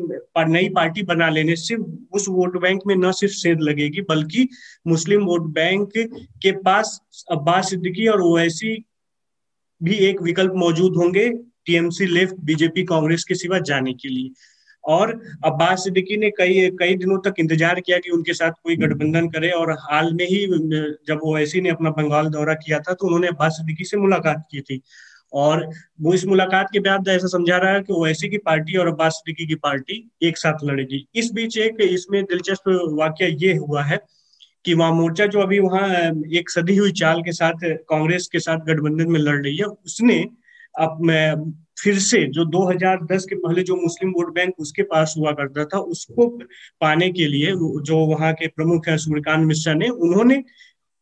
नई 0.45 0.69
पार्टी 0.69 1.03
बना 1.03 1.29
लेने 1.29 1.55
से 1.55 1.75
उस 2.13 2.27
वोट 2.29 2.59
बैंक 2.61 2.81
में 2.87 2.95
न 2.95 3.11
सिर्फ़ 3.13 3.33
सेध 3.35 3.61
लगेगी, 3.61 4.01
बल्कि 4.01 4.47
मुस्लिम 4.87 5.23
वोट 5.23 5.47
बैंक 5.53 5.91
के 6.41 6.51
पास 6.61 6.99
अब्बास 7.31 7.69
सिद्दीकी 7.69 8.07
और 8.07 8.21
ओवैसी 8.23 8.75
भी 9.81 9.95
एक 10.05 10.21
विकल्प 10.21 10.53
मौजूद 10.57 10.95
होंगे, 10.95 11.29
टीएमसी 11.65 12.05
लेफ़्ट, 12.07 12.35
बीजेपी 12.41 12.83
कांग्रेस 12.85 13.23
के 13.23 13.35
सिवा 13.35 13.59
जाने 13.61 13.93
के 13.93 14.09
लिए। 14.09 14.31
और 14.83 15.11
अब्बास 15.45 15.83
सिद्दीकी 15.83 16.17
ने 16.17 16.29
कई 16.31 16.69
कई 16.79 16.95
दिनों 16.97 17.17
तक 17.21 17.39
इंतज़ार 17.39 17.79
किया 17.79 17.97
कि 17.97 18.09
उनके 18.09 18.33
साथ 18.33 18.51
कोई 18.63 18.75
गठबंधन 18.77 19.27
करे 19.29 19.49
और 19.51 19.71
हाल 19.81 20.13
में 20.13 20.25
ही, 20.25 20.45
जब 21.07 21.19
ओवैसी 21.23 21.61
ने 21.61 21.69
अपना 21.69 21.89
बंगाल 21.91 22.29
दौरा 22.29 22.53
किया 22.55 22.79
था 22.79 22.93
तो 22.93 23.05
उन्होंने 23.07 23.27
अब्बास 23.27 23.57
सिद्दीकी 23.57 23.85
से 23.85 23.97
मुलाकात 23.97 24.47
की 24.51 24.61
थी। 24.61 24.81
और 25.33 25.69
वो 26.01 26.13
इस 26.13 26.25
मुलाकात 26.25 26.67
के 26.73 26.79
बाद 26.79 27.07
ऐसा 27.09 27.27
समझा 27.27 27.57
रहा 27.57 27.71
है 27.73 27.81
कि 27.81 27.93
ओवैसी 27.93 28.29
की 28.29 28.37
पार्टी 28.39 28.77
और 28.77 28.87
अब्बास 28.87 29.13
सिद्दीकी 29.13 29.47
की 29.47 29.55
पार्टी 29.55 30.09
एक 30.23 30.37
साथ 30.37 30.63
लड़ेगी। 30.63 31.05
इस 31.15 31.31
बीच 31.33 31.57
एक 31.57 31.81
इसमें 31.81 32.23
दिलचस्प 32.23 32.69
वाक्य 32.99 33.35
ये 33.41 33.55
हुआ 33.57 33.83
है 33.83 33.99
कि 34.65 34.73
वहाँ 34.73 34.91
मोर्चा 34.93 35.25
जो 35.25 35.39
अभी 35.39 35.59
वहाँ 35.59 35.87
एक 36.35 36.49
सदी 36.49 36.75
हुई 36.75 36.91
चाल 36.93 37.21
के 37.21 37.31
साथ, 37.31 37.53
कांग्रेस 37.63 38.27
के 38.31 38.39
साथ 38.39 38.65
गठबंधन 38.67 39.11
में 39.11 39.19
लड़ 39.19 39.41
रही 39.43 39.57
है, 39.57 39.65
उसने 39.65 40.25
अब 40.73 41.53
फिर 41.79 41.97
से 41.99 42.23
जो 42.27 42.43
2010 42.45 43.25
के 43.25 43.35
पहले 43.35 43.63
जो 43.63 43.75
मुस्लिम 43.75 44.11
वोट 44.11 44.33
बैंक 44.35 44.53
उसके 44.59 44.83
पास 44.83 45.13
हुआ 45.17 45.31
करता 45.31 45.65
था, 45.65 45.79
उसको 45.79 46.27
पाने 46.81 47.09
के 47.11 47.27
लिए 47.27 47.51
जो 47.81 47.97
वहाँ 48.07 48.33
के 48.33 48.47
प्रमुख 48.47 48.87
है 48.87 48.97
सूर्यकांत 48.97 49.45
मिश्रा 49.47 49.73
ने, 49.73 49.89
उन्होंने 49.89 50.43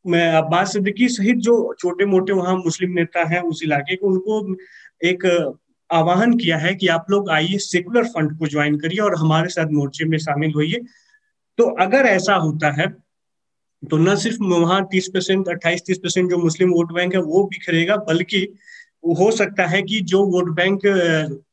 अब्बास 0.05 0.73
सिद्दीकी 0.73 1.07
सहित 1.09 1.37
जो 1.37 1.53
छोटे 1.79 2.05
मोटे 2.05 2.33
वहाँ 2.33 2.55
मुस्लिम 2.57 2.91
नेता 2.91 3.23
हैं 3.29 3.41
उस 3.43 3.61
इलाके 3.63 3.95
को 3.95 4.07
उनको 4.07 4.55
एक 5.03 5.25
आह्वान 5.89 6.33
किया 6.33 6.57
है 6.57 6.73
कि 6.75 6.87
आप 6.87 7.05
लोग 7.11 7.29
आइए, 7.29 7.57
सेकुलर 7.57 8.03
फंड 8.05 8.37
को 8.39 8.47
ज्वाइन 8.47 8.77
करिए 8.79 8.99
और 8.99 9.15
हमारे 9.19 9.49
साथ 9.49 9.71
मोर्चे 9.71 10.05
में 10.05 10.17
शामिल 10.17 10.51
होइए। 10.55 10.81
तो 11.57 11.63
अगर 11.81 12.05
ऐसा 12.05 12.35
होता 12.35 12.71
है 12.71 12.87
तो 13.83 13.97
न 13.97 14.15
सिर्फ़ 14.15 14.37
वहाँ 14.43 14.81
तीस 14.91 15.07
परसेंट 15.13 15.47
अट्ठाईस 15.49 15.81
तीस 15.87 15.97
परसेंट 15.97 16.29
जो 16.29 16.37
मुस्लिम 16.37 16.69
वोट 16.69 16.93
बैंक 16.93 17.13
है 17.15 17.21
वो 17.21 17.43
बिखरेगा, 17.43 17.95
बल्कि 17.97 18.47
हो 19.19 19.29
सकता 19.31 19.65
है 19.65 19.81
कि 19.81 19.99
जो 20.03 20.23
vote 20.25 20.49
bank 20.55 20.81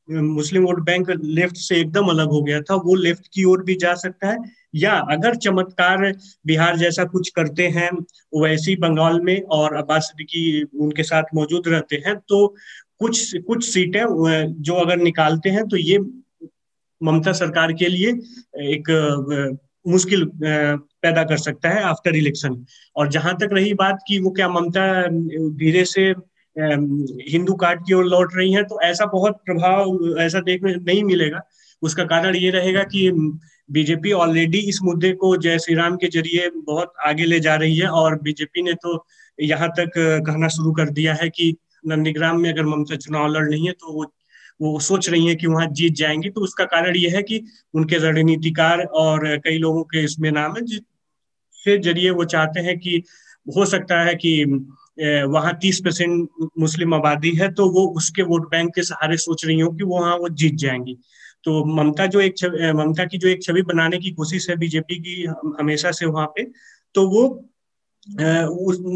Muslim 0.09 0.63
vote 0.65 0.81
bank 0.85 1.11
left 1.11 1.57
से 1.57 1.77
एकदम 1.81 2.07
अलग 2.09 2.31
हो 2.31 2.43
गया 2.43 2.61
था, 2.61 2.75
वो 2.77 2.95
लेफ़्ट 2.95 3.27
की 3.35 3.45
ओर 3.45 3.63
भी 3.65 3.75
जा 3.81 3.95
सकता 3.95 4.29
है, 4.29 4.37
या 4.75 4.93
अगर 5.13 5.35
चमत्कार 5.37 6.13
बिहार 6.47 6.77
जैसा 6.79 7.05
कुछ 7.05 7.29
करते 7.37 7.67
हैं, 7.69 7.91
वैसी 8.43 8.77
बंगाल 8.77 9.21
में 9.21 9.41
और 9.53 9.75
अब्बास 9.77 10.05
सिद्दीकी 10.05 10.63
उनके 10.81 11.03
साथ 11.03 11.35
मौजूद 11.35 11.69
रहते 11.69 12.03
हैं 12.07 12.17
तो 12.29 12.47
कुछ 13.01 13.37
कुछ 13.47 13.65
सीटें 13.65 14.05
जो 14.63 14.75
अगर 14.75 14.97
निकालते 14.97 15.51
हैं 15.51 15.67
तो 15.69 15.77
ये 15.77 15.99
ममता 17.01 17.33
सरकार 17.33 17.73
के 17.73 17.89
लिए 17.89 18.11
एक 18.75 18.91
मुश्किल 19.89 20.25
पैदा 20.43 21.23
कर 21.25 21.37
सकता 21.37 21.69
है 21.69 21.83
आफ्टर 21.83 22.17
इलेक्शन 22.17 22.65
और 22.97 23.09
जहाँ 23.09 23.35
तक 23.35 23.49
रही 23.53 23.73
बात 23.75 23.99
की 24.09 24.19
वो 24.21 24.31
क्या 24.31 24.49
ममता 24.49 24.85
धीरे 25.57 25.85
से 25.85 26.13
हिंदू 26.57 27.55
कार्ड 27.57 27.81
की 27.87 27.95
ओर 27.95 28.05
लौट 28.07 28.35
रही 28.37 28.53
हैं 28.53 28.65
तो 28.67 28.81
ऐसा 28.83 29.07
बहुत 29.13 29.41
प्रभाव, 29.47 30.17
ऐसा 30.21 30.41
देखने 30.43 30.75
नहीं 30.77 31.03
मिलेगा। 31.05 31.41
उसका 31.83 32.05
कारण 32.07 32.37
ये 32.37 32.51
रहेगा 32.51 32.83
कि 32.87 33.11
बीजेपी 33.69 34.13
ऑलरेडी 34.15 34.59
इस 34.69 34.79
मुद्दे 34.83 35.13
को 35.15 35.37
जय 35.39 35.59
श्री 35.59 35.75
राम 35.75 35.97
के 35.97 36.09
ज़रिए 36.11 36.51
बहुत 36.57 36.93
आगे 37.07 37.25
ले 37.25 37.41
जा 37.41 37.55
रही 37.57 37.77
है, 37.77 37.89
और 37.89 38.19
बीजेपी 38.23 38.63
ने 38.63 38.73
तो 38.83 39.05
यहाँ 39.39 39.69
तक 39.79 39.91
कहना 39.97 40.49
शुरू 40.49 40.73
कर 40.73 40.91
दिया 40.91 41.15
है 41.15 41.29
कि 41.31 41.55
नंदीग्राम 41.85 42.41
में 42.41 42.51
अगर 42.53 42.65
ममता 42.67 42.97
चुनाव 42.97 43.29
लड़ 43.29 43.49
रही 43.49 43.67
है 43.67 43.73
तो 43.75 43.93
वो 43.95 44.13
वो 44.61 44.79
सोच 44.81 45.09
रही 45.11 45.27
है 45.27 45.35
कि 45.37 45.47
वहाँ 45.47 45.67
जीत 45.73 45.93
जाएँगी। 45.97 46.31
तो 46.31 46.41
उसका 46.41 46.65
कारण 46.67 46.97
यह 46.97 47.17
है 47.17 47.23
कि 47.23 47.41
उनके 47.75 47.97
रणनीतिकार 48.01 48.83
और 48.97 49.27
कई 49.45 49.59
लोगों 49.59 49.83
के 49.85 50.03
इसमें 50.05 50.31
नाम 50.33 50.55
है, 50.57 50.63
जिसके 50.65 51.79
ज़रिए 51.83 52.11
वो 52.13 52.25
चाहते 52.27 52.61
हैं 52.61 52.79
कि, 52.79 53.03
हो 53.47 53.65
सकता 53.67 54.01
है 54.03 54.15
कि 54.17 54.45
वहाँ 54.99 55.53
तीस 55.63 55.81
परसेंट 55.81 56.29
मुस्लिम 56.59 56.95
आबादी 56.95 57.31
है 57.31 57.53
तो 57.53 57.69
वो 57.71 57.87
उसके 57.97 58.23
वोट 58.23 58.51
बैंक 58.51 58.75
के 58.75 58.83
सहारे 58.83 59.17
सोच 59.17 59.45
रही 59.47 59.59
हूँ 59.61 59.77
कि 59.77 59.85
वहाँ 59.85 60.17
वो 60.17 60.29
जीत 60.29 60.55
जाएँगी। 60.55 60.97
तो 61.45 61.65
ममता 61.75 62.07
जो 62.07 62.21
एक 62.21 62.45
ममता 62.77 63.05
की 63.05 63.19
जो 63.19 63.29
एक 63.29 63.43
छवि 63.43 63.63
बनाने 63.63 63.99
की 63.99 64.11
कोशिश 64.11 64.49
है 64.51 64.57
बीजेपी 64.57 64.99
की 64.99 65.23
हमेशा 65.61 65.91
से 65.91 66.07
वहाँ 66.07 66.27
पे 66.27 66.45
तो 66.95 67.09
वो 67.09 67.25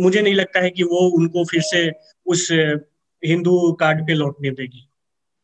मुझे 0.02 0.20
नहीं 0.22 0.34
लगता 0.34 0.60
है 0.60 0.70
कि 0.70 0.82
वो 0.82 1.08
उनको 1.10 1.44
फिर 1.44 1.60
से 1.62 1.90
उस 2.26 2.48
हिंदू 3.22 3.72
कार्ड 3.72 4.06
पे 4.06 4.14
लौटने 4.14 4.50
देगी। 4.50 4.88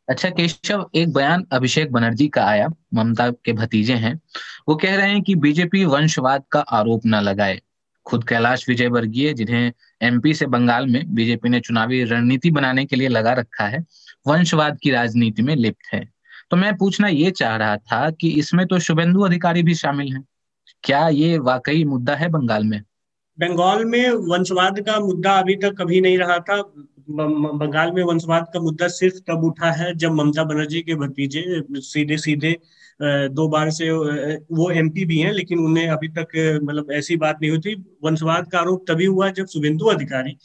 अच्छा 0.08 0.28
केशव, 0.28 0.90
एक 0.94 1.12
बयान 1.12 1.44
अभिषेक 1.52 1.92
बनर्जी 1.92 2.28
का 2.28 2.44
आया, 2.44 2.68
ममता 2.94 3.30
के 3.30 3.52
भतीजे 3.52 3.94
हैं। 3.94 4.14
वो 4.68 4.74
कह 4.76 4.96
रहे 4.96 5.10
हैं 5.10 5.22
कि 5.22 5.34
बीजेपी 5.34 5.84
वंशवाद 5.84 6.44
का 6.52 6.60
आरोप 6.60 7.02
न 7.06 7.20
लगाए। 7.20 7.60
खुद 8.04 8.24
कैलाश 8.24 8.68
विजय 8.68 8.88
वर्गीय 8.88 9.32
जिन्हें 9.32 9.72
एमपी 10.02 10.34
से 10.34 10.46
बंगाल 10.46 10.86
में 10.86 11.14
बीजेपी 11.14 11.48
ने 11.48 11.60
चुनावी 11.60 12.04
रणनीति 12.04 12.50
बनाने 12.50 12.84
के 12.84 12.96
लिए 12.96 13.08
लगा 13.08 13.32
रखा 13.32 13.64
है, 13.64 13.84
वंशवाद 14.26 14.78
की 14.82 14.90
राजनीति 14.90 15.42
में 15.42 15.56
लिप्त 15.56 15.94
है। 15.94 16.08
तो 16.50 16.56
मैं 16.56 16.76
पूछना 16.76 17.08
ये 17.08 17.30
चाह 17.30 17.56
रहा 17.56 17.76
था 17.76 18.10
कि 18.10 18.30
इसमें 18.30 18.66
तो 18.66 18.78
शुभेंदु 18.78 19.20
अधिकारी 19.20 19.62
भी 19.62 19.74
शामिल 19.74 20.12
हैं। 20.12 20.24
क्या 20.84 21.08
ये 21.08 21.38
वाकई 21.38 21.84
मुद्दा 21.84 22.14
है 22.14 22.28
बंगाल 22.28 22.64
में? 22.64 22.82
बंगाल 23.38 23.84
में 23.84 24.10
वंशवाद 24.28 24.80
का 24.80 24.98
मुद्दा 25.00 25.32
अभी 25.38 25.54
तक 25.56 25.74
कभी 25.78 26.00
नहीं 26.00 26.18
रहा 26.18 26.38
था। 26.40 26.60
बंगाल 27.10 27.92
में 27.92 28.02
वंशवाद 28.02 28.46
का 28.54 28.60
मुद्दा 28.60 28.88
सिर्फ़ 28.88 29.16
तब 29.28 29.44
उठा 29.44 29.70
है 29.72 29.94
जब 29.94 30.12
ममता 30.12 30.44
बनर्जी 30.44 30.80
के 30.82 30.94
भतीजे 30.94 31.62
सीधे 31.82 32.16
सीधे 32.18 32.56
दो 33.02 33.48
बार 33.48 33.70
से 33.70 33.90
वो 33.90 34.70
एमपी 34.70 35.04
भी 35.04 35.18
हैं, 35.18 35.32
लेकिन 35.32 35.58
उन्हें 35.58 35.88
अभी 35.88 36.08
तक 36.18 36.60
मतलब 36.64 36.92
ऐसी 36.92 37.16
बात 37.16 37.38
नहीं 37.42 37.50
हुई 37.50 37.60
थी। 37.60 37.74
वंशवाद 38.04 38.50
का 38.52 38.58
आरोप 38.58 38.84
तभी 38.88 39.04
हुआ 39.06 39.30
जब 39.30 39.46
शुभेंदु 39.46 39.86
अधिकारी 39.86 40.36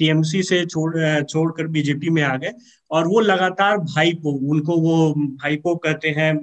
टीएमसी 0.00 0.42
से 0.42 0.64
छोड़ 0.66 1.22
छोड़कर 1.22 1.66
बीजेपी 1.68 2.10
में 2.10 2.22
आ 2.22 2.36
गए 2.36 2.52
और 2.90 3.06
वो 3.08 3.20
लगातार 3.20 3.76
भाईपो 3.78 4.30
उनको 4.52 4.76
वो 4.80 5.12
भाईपो 5.14 5.74
कहते 5.76 6.08
हैं 6.10 6.34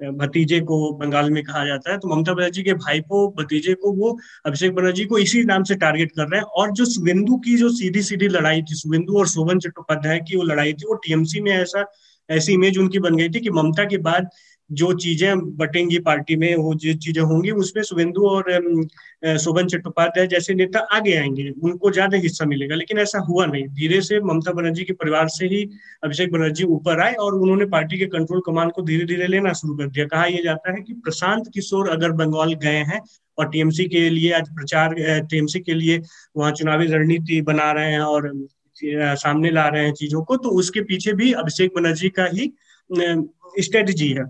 भतीजे 0.00 0.60
को 0.60 0.92
बंगाल 0.92 1.30
में 1.30 1.42
कहा 1.44 1.64
जाता 1.66 1.90
है 1.92 1.98
तो 1.98 2.08
ममता 2.08 2.32
बनर्जी 2.34 2.62
के 2.62 2.72
भाई 2.74 3.00
को, 3.00 3.28
भतीजे 3.38 3.74
को, 3.74 3.92
वो 3.92 4.18
अभिषेक 4.46 4.74
बनर्जी 4.74 5.04
को 5.04 5.18
इसी 5.18 5.42
नाम 5.44 5.62
से 5.62 5.74
टारगेट 5.74 6.10
कर 6.12 6.28
रहे 6.28 6.40
हैं। 6.40 6.46
और 6.56 6.72
जो 6.72 6.84
शुभिंदु 6.84 7.36
की 7.36 7.56
जो 7.56 7.68
सीधी 7.70 8.02
सीधी 8.02 8.28
लड़ाई 8.28 8.62
थी 8.62 8.74
शुभेंदु 8.74 9.18
और 9.18 9.28
शोभन 9.28 9.58
चट्टोपाध्याय 9.58 10.18
की 10.18 10.36
वो 10.36 10.42
लड़ाई 10.42 10.72
थी, 10.72 10.86
वो 10.88 10.94
टीएमसी 10.96 11.40
में 11.40 11.52
ऐसा, 11.52 11.84
ऐसी 12.28 12.52
इमेज 12.52 12.78
उनकी 12.78 12.98
बन 12.98 13.16
गई 13.16 13.28
थी 13.28 13.40
कि 13.40 13.50
ममता 13.50 13.84
के 13.84 13.98
बाद 13.98 14.28
जो 14.70 14.92
चीज़ें 14.94 15.56
बटेंगी 15.56 15.98
पार्टी 16.00 16.36
में, 16.36 16.54
वो 16.56 16.74
जो 16.76 16.92
चीज़ें 16.94 17.22
होंगी, 17.22 17.50
उसमें 17.52 17.82
शुभेंदु 17.82 18.22
और 18.28 18.50
शोभन 19.38 19.66
चट्टोपाध्याय 19.66 20.26
जैसे 20.26 20.54
नेता 20.54 20.78
आगे 20.92 21.14
आएँगे, 21.16 21.48
उनको 21.62 21.90
ज़्यादा 21.90 22.18
हिस्सा 22.18 22.44
मिलेगा। 22.46 22.74
लेकिन 22.74 22.98
ऐसा 22.98 23.18
हुआ 23.28 23.46
नहीं। 23.46 23.66
धीरे 23.74 24.00
से 24.02 24.20
ममता 24.22 24.52
बनर्जी 24.52 24.84
के 24.84 24.92
परिवार 24.94 25.28
से 25.28 25.46
ही 25.46 25.62
अभिषेक 26.04 26.32
बनर्जी 26.32 26.64
ऊपर 26.66 27.00
आए 27.00 27.12
और 27.16 27.34
उन्होंने 27.34 27.66
पार्टी 27.66 27.98
के 27.98 28.06
कंट्रोल 28.06 28.40
कमान 28.46 28.70
को 28.70 28.82
धीरे 28.82 29.04
धीरे 29.06 29.26
लेना 29.26 29.52
शुरू 29.52 29.76
कर 29.76 29.88
दिया। 29.88 30.06
कहा 30.06 30.24
यह 30.26 30.42
जाता 30.44 30.72
है 30.72 30.82
कि 30.82 30.94
प्रशांत 30.94 31.50
किशोर 31.54 31.88
अगर 31.90 32.12
बंगाल 32.14 32.52
गए 32.64 32.82
हैं 32.90 33.00
और 33.38 33.48
टीएमसी 33.50 33.84
के 33.88 34.08
लिए 34.10 34.32
आज 34.32 34.48
प्रचार 34.50 34.94
टीएमसी 35.30 35.60
के 35.60 35.74
लिए 35.74 36.00
वहाँ 36.36 36.52
चुनावी 36.52 36.86
रणनीति 36.86 37.40
बना 37.42 37.70
रहे 37.72 37.92
हैं 37.92 38.00
और 38.00 38.30
सामने 39.16 39.50
ला 39.50 39.66
रहे 39.68 39.84
हैं 39.84 39.92
चीज़ों 39.94 40.22
को 40.24 40.36
तो 40.36 40.48
उसके 40.58 40.80
पीछे 40.84 41.12
भी 41.12 41.32
अभिषेक 41.34 41.72
बनर्जी 41.76 42.08
का 42.18 42.24
ही 42.32 42.52
स्ट्रेटजी 43.60 44.08
है। 44.08 44.24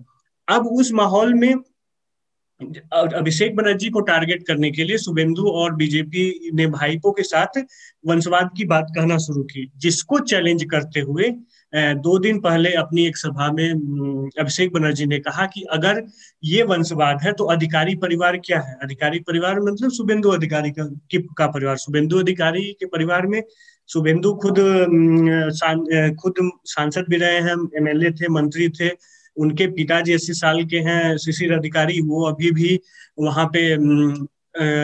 अब 0.49 0.67
उस 0.67 0.93
माहौल 0.93 1.35
में 1.35 1.55
अभिषेक 2.93 3.57
बनर्जी 3.57 3.89
को 3.91 4.01
टारगेट 4.01 4.47
करने 4.47 4.71
के 4.71 4.85
लिए 4.85 4.99
शुभेंदु 4.99 5.43
और 5.43 5.75
बीजेपी 5.75 6.51
ने 6.55 6.67
भाईपो 6.67 7.11
के 7.13 7.23
साथ 7.23 7.59
वंशवाद 8.07 8.51
की 8.57 8.65
बात 8.65 8.87
कहना 8.97 9.19
शुरू 9.19 9.43
की 9.43 9.71
जिसको 9.77 10.19
चैलेंज 10.19 10.65
करते 10.65 11.01
हुए 11.01 11.31
दो 11.75 12.19
दिन 12.19 12.41
पहले 12.41 12.73
अपनी 12.73 13.07
एक 13.07 13.17
सभा 13.17 13.51
में 13.53 13.71
अभिषेक 14.41 14.73
बनर्जी 14.73 15.07
ने 15.07 15.19
कहा 15.19 15.47
कि 15.47 15.63
अगर 15.63 16.03
ये 16.45 16.63
वंशवाद 16.63 17.19
है 17.23 17.33
तो 17.33 17.45
अधिकारी 17.45 17.95
परिवार 17.95 18.37
क्या 18.37 18.61
है? 18.61 18.77
अधिकारी 18.83 19.21
परिवार 19.21 19.61
मतलब 19.61 19.91
शुभेंदु 19.91 20.29
अधिकारी 20.29 20.71
का, 20.71 20.85
का 21.39 21.47
परिवार। 21.47 21.77
शुभेंदु 21.77 22.19
अधिकारी 22.19 22.73
के 22.73 22.87
परिवार 22.87 23.27
में 23.27 23.43
शुभेंदु 23.89 24.35
खुद 24.35 24.59
खुद 26.23 26.35
सांसद 26.65 27.05
भी 27.11 27.17
रहे 27.17 27.41
हैं 27.41 27.57
एमएलए 27.77 28.11
थे 28.11 28.29
मंत्री 28.29 28.69
थे 28.69 28.89
उनके 29.37 29.67
पिताजी 29.69 30.13
अस्सी 30.13 30.33
साल 30.35 30.65
के 30.65 30.79
हैं, 30.79 31.17
शिशिर 31.19 31.53
अधिकारी, 31.53 32.01
वो 32.01 32.25
अभी 32.25 32.51
भी 32.53 32.79
वहाँ 33.19 33.47
पे 33.57 33.77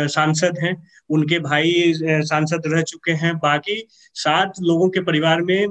सांसद 0.08 0.58
हैं। 0.62 0.74
उनके 1.10 1.38
भाई 1.40 1.92
सांसद 2.24 2.62
रह 2.66 2.82
चुके 2.84 3.12
हैं। 3.14 3.36
बाकी 3.38 3.86
सात 4.14 4.60
लोगों 4.60 4.88
के 4.88 5.00
परिवार 5.02 5.40
में 5.42 5.68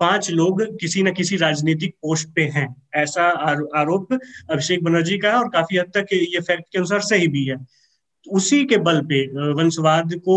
पाँच 0.00 0.30
लोग 0.30 0.62
किसी 0.80 1.02
न 1.02 1.12
किसी 1.12 1.36
राजनीतिक 1.36 1.94
पोस्ट 2.02 2.28
पे 2.34 2.42
हैं, 2.46 2.74
ऐसा 2.94 3.22
आरोप 3.76 4.12
अभिषेक 4.12 4.82
बनर्जी 4.84 5.18
का 5.18 5.28
है 5.28 5.36
और 5.36 5.48
काफ़ी 5.48 5.76
हद 5.78 5.90
तक 5.94 6.12
ये 6.12 6.40
फैक्ट 6.40 6.64
के 6.72 6.78
अनुसार 6.78 7.00
सही 7.02 7.28
भी 7.28 7.44
है। 7.44 7.56
उसी 8.26 8.64
के 8.64 8.76
बल 8.78 9.00
पे 9.02 9.24
वंशवाद 9.54 10.14
को 10.18 10.34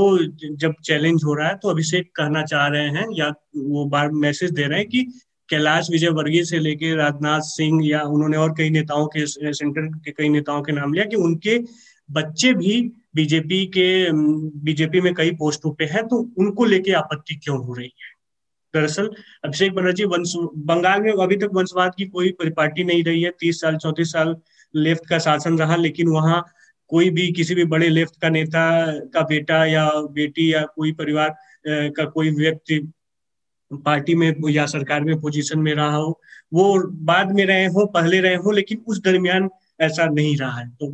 जब 0.56 0.74
चैलेंज 0.86 1.24
हो 1.24 1.34
रहा 1.34 1.48
है 1.48 1.56
तो 1.56 1.70
अभिषेक 1.70 2.12
कहना 2.16 2.44
चाह 2.44 2.68
रहे 2.68 2.90
हैं 2.90 3.06
या 3.14 3.28
वो 3.58 3.86
बार 3.86 4.12
मैसेज 4.12 4.52
दे 4.52 4.64
रहे 4.64 4.80
हैं 4.80 4.88
कि 4.88 5.06
कैलाश 5.52 5.88
विजय 5.92 6.10
वर्गीय 6.10 6.44
से 6.44 6.60
लेके 6.60 6.96
राजनाथ 6.96 7.42
सिंह 7.42 7.88
या 7.88 8.02
उन्होंने 8.02 8.38
और 8.38 8.54
कई 8.58 8.70
नेताओं 8.70 9.08
के 9.08 9.26
सेंटर 9.54 9.82
के 9.82 10.12
कई 10.12 10.30
नेताओं 10.30 10.62
के 10.62 10.72
नाम 10.72 10.94
लिया 10.94 11.06
कि 11.06 11.16
उनके 11.16 11.60
बच्चे 12.12 12.54
भी 12.54 12.92
बीजेपी 13.16 13.66
के 13.66 14.12
बीजेपी 14.60 15.02
में 15.02 15.14
कई 15.14 15.32
पोस्टों 15.32 15.74
पे 15.74 15.86
हैं 15.86 16.08
तो 16.08 16.30
उनको 16.38 16.66
लेके 16.66 16.92
आपत्ति 16.92 17.36
क्यों 17.36 17.66
हो 17.66 17.74
रही 17.74 17.86
है? 17.86 18.12
दरअसल, 18.74 19.10
अभिषेक 19.46 19.74
बनर्जी, 19.74 20.04
वंश, 20.04 20.34
बंगाल 20.58 21.02
में 21.02 21.12
अभी 21.14 21.36
तक 21.36 21.50
वंशवाद 21.54 21.92
की 21.98 22.06
कोई 22.06 22.36
पार्टी 22.44 22.84
नहीं 22.84 23.04
रही 23.04 23.22
है। 23.22 23.32
तीस 23.40 23.62
साल, 23.62 23.78
चौतीस 23.78 24.12
साल 24.12 24.36
लेफ़्ट 24.76 25.10
का 25.10 25.20
शासन 25.20 25.58
रहा, 25.58 25.76
लेकिन 25.76 26.08
वहाँ 26.08 26.46
कोई 26.88 27.10
भी, 27.10 27.32
किसी 27.32 27.56
भी 27.56 27.64
बड़े 27.66 27.90
लेफ़्ट 27.90 28.22
का 28.22 28.30
नेता, 28.30 28.92
का 29.00 29.22
बेटा 29.22 29.66
या 29.66 29.90
बेटी 29.90 30.54
या 30.54 30.66
कोई 30.76 30.92
परिवार 30.92 31.36
का 31.68 32.06
कोई 32.06 32.30
व्यक्ति 32.30 32.92
पार्टी 33.72 34.16
में 34.16 34.34
या 34.50 34.66
सरकार 34.66 35.04
में 35.04 35.20
पोजीशन 35.22 35.60
में 35.60 35.74
रहा 35.74 35.96
हो, 35.96 36.20
वो 36.54 36.80
बाद 37.04 37.32
में 37.32 37.46
रहे 37.46 37.66
हो, 37.66 37.86
पहले 37.86 38.20
रहे 38.20 38.36
हो, 38.36 38.52
लेकिन 38.52 38.84
उस 38.88 39.02
दरमियान 39.02 39.50
ऐसा 39.82 40.06
नहीं 40.06 40.36
रहा 40.38 40.60
है। 40.60 40.70
तो 40.72 40.94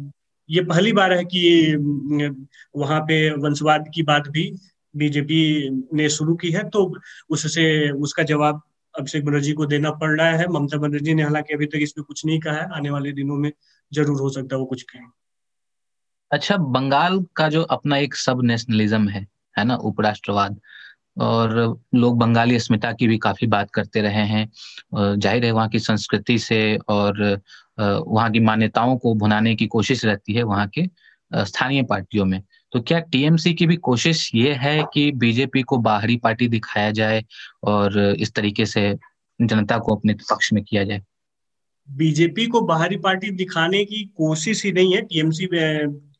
ये 0.49 0.61
पहली 0.63 0.91
बार 0.93 1.13
है 1.13 1.23
कि 1.25 2.41
वहाँ 2.75 2.99
पे 3.01 3.29
वंशवाद 3.37 3.85
की 3.95 4.03
बात 4.03 4.27
भी 4.29 4.51
बीजेपी 4.95 5.69
ने 5.93 6.09
शुरू 6.09 6.35
की 6.35 6.51
है 6.51 6.63
तो 6.69 6.83
उससे 7.29 7.89
उसका 7.91 8.23
जवाब 8.23 8.61
अभिषेक 8.95 9.25
बनर्जी 9.25 9.53
को 9.53 9.65
देना 9.65 9.91
पड़ 9.91 10.09
रहा 10.21 10.29
है। 10.29 10.47
ममता 10.47 10.77
बनर्जी 10.77 11.13
ने 11.13 11.23
हालाँकि 11.23 11.53
अभी 11.53 11.65
तक 11.65 11.79
इसमें 11.81 12.03
कुछ 12.05 12.25
नहीं 12.25 12.39
कहा 12.39 12.53
है, 12.53 12.67
आने 12.73 12.89
वाले 12.89 13.11
दिनों 13.11 13.35
में 13.35 13.51
ज़रूर 13.91 14.21
हो 14.21 14.29
सकता 14.29 14.55
है 14.55 14.59
वो 14.59 14.65
कुछ 14.65 14.81
कहें। 14.83 15.05
अच्छा 16.31 16.57
बंगाल 16.57 17.23
का 17.35 17.47
जो 17.49 17.61
अपना 17.63 17.97
एक 17.97 18.15
सब 18.15 18.41
नेशनलिज्म 18.43 19.09
है 19.09 19.27
है 19.55 19.63
ना, 19.63 19.75
उपराष्ट्रवाद 19.75 20.59
और 21.17 21.51
लोग 21.95 22.17
बंगाली 22.19 22.55
अस्मिता 22.55 22.91
की 22.91 23.07
भी 23.07 23.17
काफ़ी 23.17 23.47
बात 23.47 23.71
करते 23.71 24.01
रहे 24.01 24.25
हैं। 24.25 24.47
ज़ाहिर 24.95 25.45
है 25.45 25.51
वहाँ 25.51 25.67
की 25.69 25.79
संस्कृति 25.79 26.37
से 26.39 26.77
और 26.89 27.21
वहाँ 27.79 28.29
की 28.31 28.39
मान्यताओं 28.39 28.95
को 28.97 29.13
भुनाने 29.15 29.55
की 29.55 29.67
कोशिश 29.67 30.05
रहती 30.05 30.33
है 30.33 30.43
वहाँ 30.43 30.67
के 30.77 30.87
स्थानीय 31.31 31.83
पार्टियों 31.83 32.25
में। 32.25 32.41
तो 32.73 32.81
क्या 32.81 32.99
टीएमसी 33.01 33.53
की 33.53 33.67
भी 33.67 33.75
कोशिश 33.77 34.29
ये 34.35 34.53
है 34.53 34.81
कि 34.93 35.11
बीजेपी 35.17 35.61
को 35.61 35.77
बाहरी 35.79 36.17
पार्टी 36.17 36.47
दिखाया 36.47 36.91
जाए 36.91 37.23
और 37.63 37.99
इस 37.99 38.33
तरीके 38.35 38.65
से 38.65 38.93
जनता 39.39 39.77
को 39.77 39.95
अपने 39.95 40.13
पक्ष 40.31 40.53
में 40.53 40.63
किया 40.63 40.83
जाए? 40.83 41.01
बीजेपी 41.89 42.45
को 42.45 42.61
बाहरी 42.61 42.97
पार्टी 42.97 43.29
दिखाने 43.31 43.83
की 43.85 44.03
कोशिश 44.17 44.63
ही 44.65 44.71
नहीं 44.71 44.93
है। 44.95 45.01
टीएमसी 45.01 45.47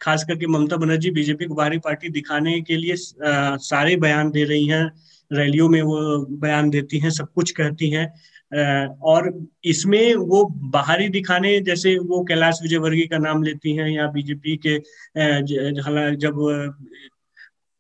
खास 0.02 0.24
करके 0.24 0.48
ममता 0.48 0.76
बनर्जी 0.78 1.12
बीजेपी 1.12 1.46
को 1.46 1.56
बाहरी 1.56 1.78
पार्टी 1.80 2.10
दिखाने 2.10 2.60
के 2.62 2.78
लिए 2.78 2.94
सारे 2.98 3.96
बयान 3.98 4.30
दे 4.32 4.44
रही 4.44 4.68
हैं। 4.68 4.86
रैलियों 5.32 5.68
में 5.70 5.82
वो 5.82 6.26
बयान 6.42 6.70
देती 6.70 7.00
हैं, 7.00 7.10
सब 7.10 7.32
कुछ 7.36 7.52
कहती 7.52 7.90
हैं। 7.90 8.08
और 9.04 9.32
इसमें 9.64 10.16
वो 10.16 10.44
बाहरी 10.74 11.08
दिखाने, 11.10 11.60
जैसे 11.62 11.98
वो 12.00 12.24
कैलाश 12.24 12.60
विजयवर्गीय 12.64 13.06
का 13.08 13.18
नाम 13.18 13.44
लेती 13.44 13.76
हैं 13.76 13.90
या 13.90 14.08
बीजेपी 14.08 14.56
के 14.66 14.78
जब 16.16 16.36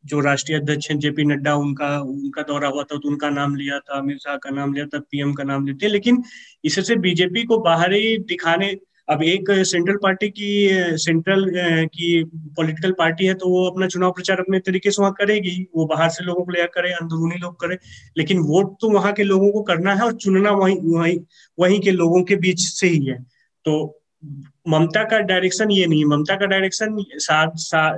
जो 0.03 0.19
राष्ट्रीय 0.21 0.57
अध्यक्ष 0.57 0.89
हैं, 0.91 0.97
जेपी 0.99 1.23
नड्डा, 1.25 1.53
उनका 1.55 1.87
उनका 2.01 2.41
दौरा 2.43 2.67
हुआ 2.69 2.83
था 2.83 2.97
तो 2.97 3.09
उनका 3.09 3.29
नाम 3.31 3.55
लिया 3.55 3.79
था 3.79 3.97
अमित 3.97 4.17
शाह 4.19 4.35
का 4.37 4.49
नाम 4.51 4.73
लिया 4.73 4.85
था, 4.87 4.99
पीएम 5.01 5.33
का 5.33 5.43
नाम 5.43 5.65
लेते 5.67 5.87
लेकिन 5.87 6.23
इससे 6.63 6.95
बीजेपी 6.97 7.43
को 7.45 7.57
बाहरी 7.61 8.17
दिखाने, 8.19 8.75
अब 9.07 9.21
एक 9.23 9.49
सेंट्रल 9.65 9.97
पार्टी 10.03 10.29
की, 10.29 10.97
सेंट्रल 10.97 11.45
की 11.87 12.23
पॉलिटिकल 12.57 12.91
पार्टी 12.99 13.25
है 13.25 13.33
तो 13.35 13.49
वो 13.49 13.63
अपना 13.65 13.87
चुनाव 13.87 14.11
प्रचार 14.13 14.39
अपने 14.39 14.59
तरीके 14.61 14.91
से 14.91 15.01
वहाँ 15.01 15.13
करेगी 15.17 15.55
वो 15.75 15.85
बाहर 15.87 16.09
से 16.09 16.23
लोगों 16.25 16.43
को 16.45 16.51
लिया 16.51 16.65
करे 16.73 16.91
अंदरूनी 16.93 17.37
लोग 17.41 17.59
करे, 17.61 17.77
लेकिन 18.17 18.39
वोट 18.47 18.75
तो 18.81 18.89
वहाँ 18.91 19.13
के 19.13 19.23
लोगों 19.23 19.51
को 19.51 19.61
करना 19.63 19.93
है 19.95 20.05
और 20.05 20.13
चुनना 20.15 20.51
वहीं 20.53 20.77
वहीं 20.87 21.17
वहीं 21.57 21.79
के 21.81 21.91
लोगों 21.91 22.23
के 22.23 22.35
बीच 22.37 22.59
से 22.61 22.87
ही 22.87 23.05
है। 23.05 23.17
तो 23.65 24.03
ममता 24.23 25.03
का 25.03 25.19
डायरेक्शन 25.21 25.71
ये 25.71 25.85
नहीं 25.87 26.05
ममता 26.05 26.35
का 26.35 26.45
डायरेक्शन 26.45 26.97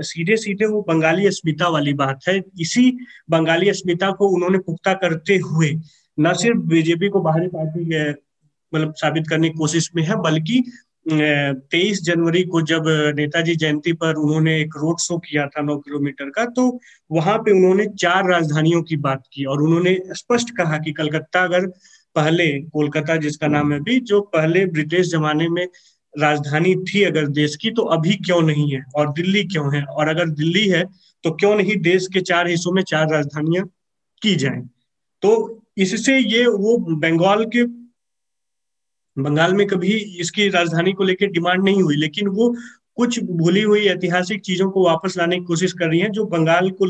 सीधे 0.03 0.35
सीधे 0.37 0.65
वो 0.65 0.81
बंगाली 0.87 1.27
अस्मिता 1.27 1.67
वाली 1.67 1.93
बात 1.93 2.27
है। 2.27 2.37
इसी 2.61 2.91
बंगाली 3.29 3.69
अस्मिता 3.69 4.11
को 4.11 4.27
उन्होंने 4.27 4.57
पुख्ता 4.59 4.93
करते 4.95 5.37
हुए 5.45 5.71
न 6.17 6.33
सिर्फ़ 6.33 6.59
बीजेपी 6.69 7.09
को 7.09 7.21
बाहरी 7.21 7.47
पार्टी 7.47 8.09
मतलब 8.73 8.93
साबित 8.97 9.27
करने 9.27 9.49
की 9.49 9.57
कोशिश 9.57 9.89
में 9.95 10.03
है, 10.03 10.15
बल्कि 10.21 10.63
तेईस 11.07 12.01
जनवरी 12.03 12.43
को 12.43 12.61
जब 12.61 12.83
नेताजी 13.17 13.55
जयंती 13.55 13.93
पर 13.93 14.15
उन्होंने 14.15 14.59
एक 14.61 14.73
रोड 14.77 14.99
शो 14.99 15.17
किया 15.17 15.45
था 15.47 15.61
नौ 15.61 15.77
किलोमीटर 15.77 16.29
का 16.29 16.45
तो 16.45 16.79
वहाँ 17.11 17.37
पे 17.37 17.51
उन्होंने 17.51 17.85
चार 17.99 18.29
राजधानियों 18.29 18.81
की 18.83 18.95
बात 18.97 19.23
की 19.33 19.45
और 19.45 19.61
उन्होंने 19.61 19.97
स्पष्ट 20.13 20.55
कहा 20.57 20.77
कि 20.77 20.91
कलकत्ता 20.91 21.43
अगर 21.43 21.65
पहले 22.15 22.47
कोलकाता 22.73 23.15
जिसका 23.17 23.47
नाम 23.47 23.73
है 23.73 23.79
भी 23.79 23.99
जो 24.01 24.21
पहले 24.35 24.65
ब्रिटिश 24.65 25.07
जमाने 25.07 25.47
में 25.49 25.65
राजधानी 26.13 26.75
थी 26.85 27.03
अगर 27.03 27.27
देश 27.29 27.55
की 27.55 27.71
तो 27.71 27.81
अभी 27.91 28.13
क्यों 28.17 28.41
नहीं 28.41 28.71
है? 28.71 28.83
और 28.95 29.11
दिल्ली 29.13 29.43
क्यों 29.45 29.75
है? 29.75 29.83
और 29.83 30.07
अगर 30.07 30.29
दिल्ली 30.31 30.67
है 30.67 30.83
तो 31.23 31.31
क्यों 31.31 31.55
नहीं 31.55 31.75
देश 31.81 32.07
के 32.13 32.21
चार 32.21 32.47
हिस्सों 32.47 32.71
में 32.71 32.81
चार 32.83 33.09
राजधानियाँ 33.11 33.65
की 34.21 34.35
जाएँ? 34.35 34.61
तो 35.23 35.61
इससे 35.77 36.17
ये 36.17 36.45
वो 36.47 36.77
बंगाल 36.97 37.43
के, 37.45 37.63
बंगाल 39.17 39.53
में 39.53 39.65
कभी 39.67 39.93
इसकी 40.19 40.47
राजधानी 40.49 40.93
को 40.93 41.03
लेकर 41.03 41.27
डिमांड 41.27 41.63
नहीं 41.63 41.81
हुई, 41.81 41.95
लेकिन 41.95 42.27
वो 42.29 42.55
कुछ 42.97 43.19
भूली 43.23 43.61
हुई 43.61 43.85
ऐतिहासिक 43.87 44.41
चीज़ों 44.41 44.69
को 44.71 44.83
वापस 44.85 45.17
लाने 45.17 45.37
की 45.37 45.45
कोशिश 45.45 45.73
कर 45.73 45.87
रही 45.87 45.99
है, 45.99 46.09
जो 46.09 46.25
बंगाल 46.25 46.69
को 46.71 46.85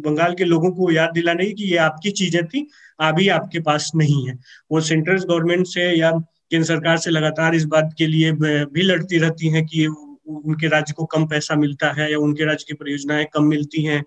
बंगाल 0.00 0.34
के 0.34 0.44
लोगों 0.44 0.70
को 0.70 0.90
याद 0.92 1.10
दिलाने 1.14 1.50
की 1.52 1.64
ये 1.64 1.76
आपकी 1.78 2.10
चीज़ें 2.12 2.44
थी, 2.46 2.66
अभी 3.00 3.28
आपके 3.28 3.60
पास 3.60 3.90
नहीं 3.96 4.26
है। 4.28 4.38
वो 4.72 4.80
सेंट्रल 4.80 5.18
गवर्नमेंट 5.20 5.66
से 5.66 5.90
या 5.98 6.12
केंद्र 6.50 6.66
सरकार 6.66 6.96
से 6.98 7.10
लगातार 7.10 7.54
इस 7.54 7.64
बात 7.66 7.94
के 7.98 8.06
लिए 8.06 8.32
भी 8.32 8.82
लड़ती 8.82 9.18
रहती 9.18 9.48
हैं 9.48 9.64
कि 9.66 9.86
उनके 9.86 10.68
राज्य 10.68 10.94
को 10.96 11.04
कम 11.06 11.26
पैसा 11.26 11.54
मिलता 11.56 11.90
है 11.92 12.10
या 12.12 12.18
उनके 12.18 12.44
राज्य 12.44 12.64
की 12.68 12.74
परियोजनाएँ 12.74 13.26
कम 13.34 13.44
मिलती 13.46 13.82
हैं। 13.84 14.02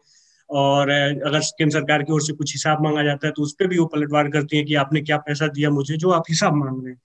और 0.49 0.89
अगर 0.89 1.39
केंद्र 1.39 1.73
सरकार 1.73 2.03
की 2.03 2.13
ओर 2.13 2.21
से 2.21 2.34
कुछ 2.34 2.53
हिसाब 2.53 2.84
मांगा 2.84 3.03
जाता 3.03 3.27
है 3.27 3.34
तो 3.34 3.43
उस 3.43 3.53
पर 3.60 3.67
भी 3.67 3.77
वो 3.77 3.86
पलटवार 3.86 4.27
करती 4.29 4.58
है 4.58 4.63
कि 4.63 4.75
आपने 4.75 5.01
क्या 5.01 5.17
पैसा 5.19 5.47
दिया 5.47 5.69
मुझे, 5.69 5.97
जो 5.97 6.10
आप 6.12 6.23
हिसाब 6.29 6.56
मांग 6.56 6.84
रहे 6.84 6.93
हैं। 6.93 6.99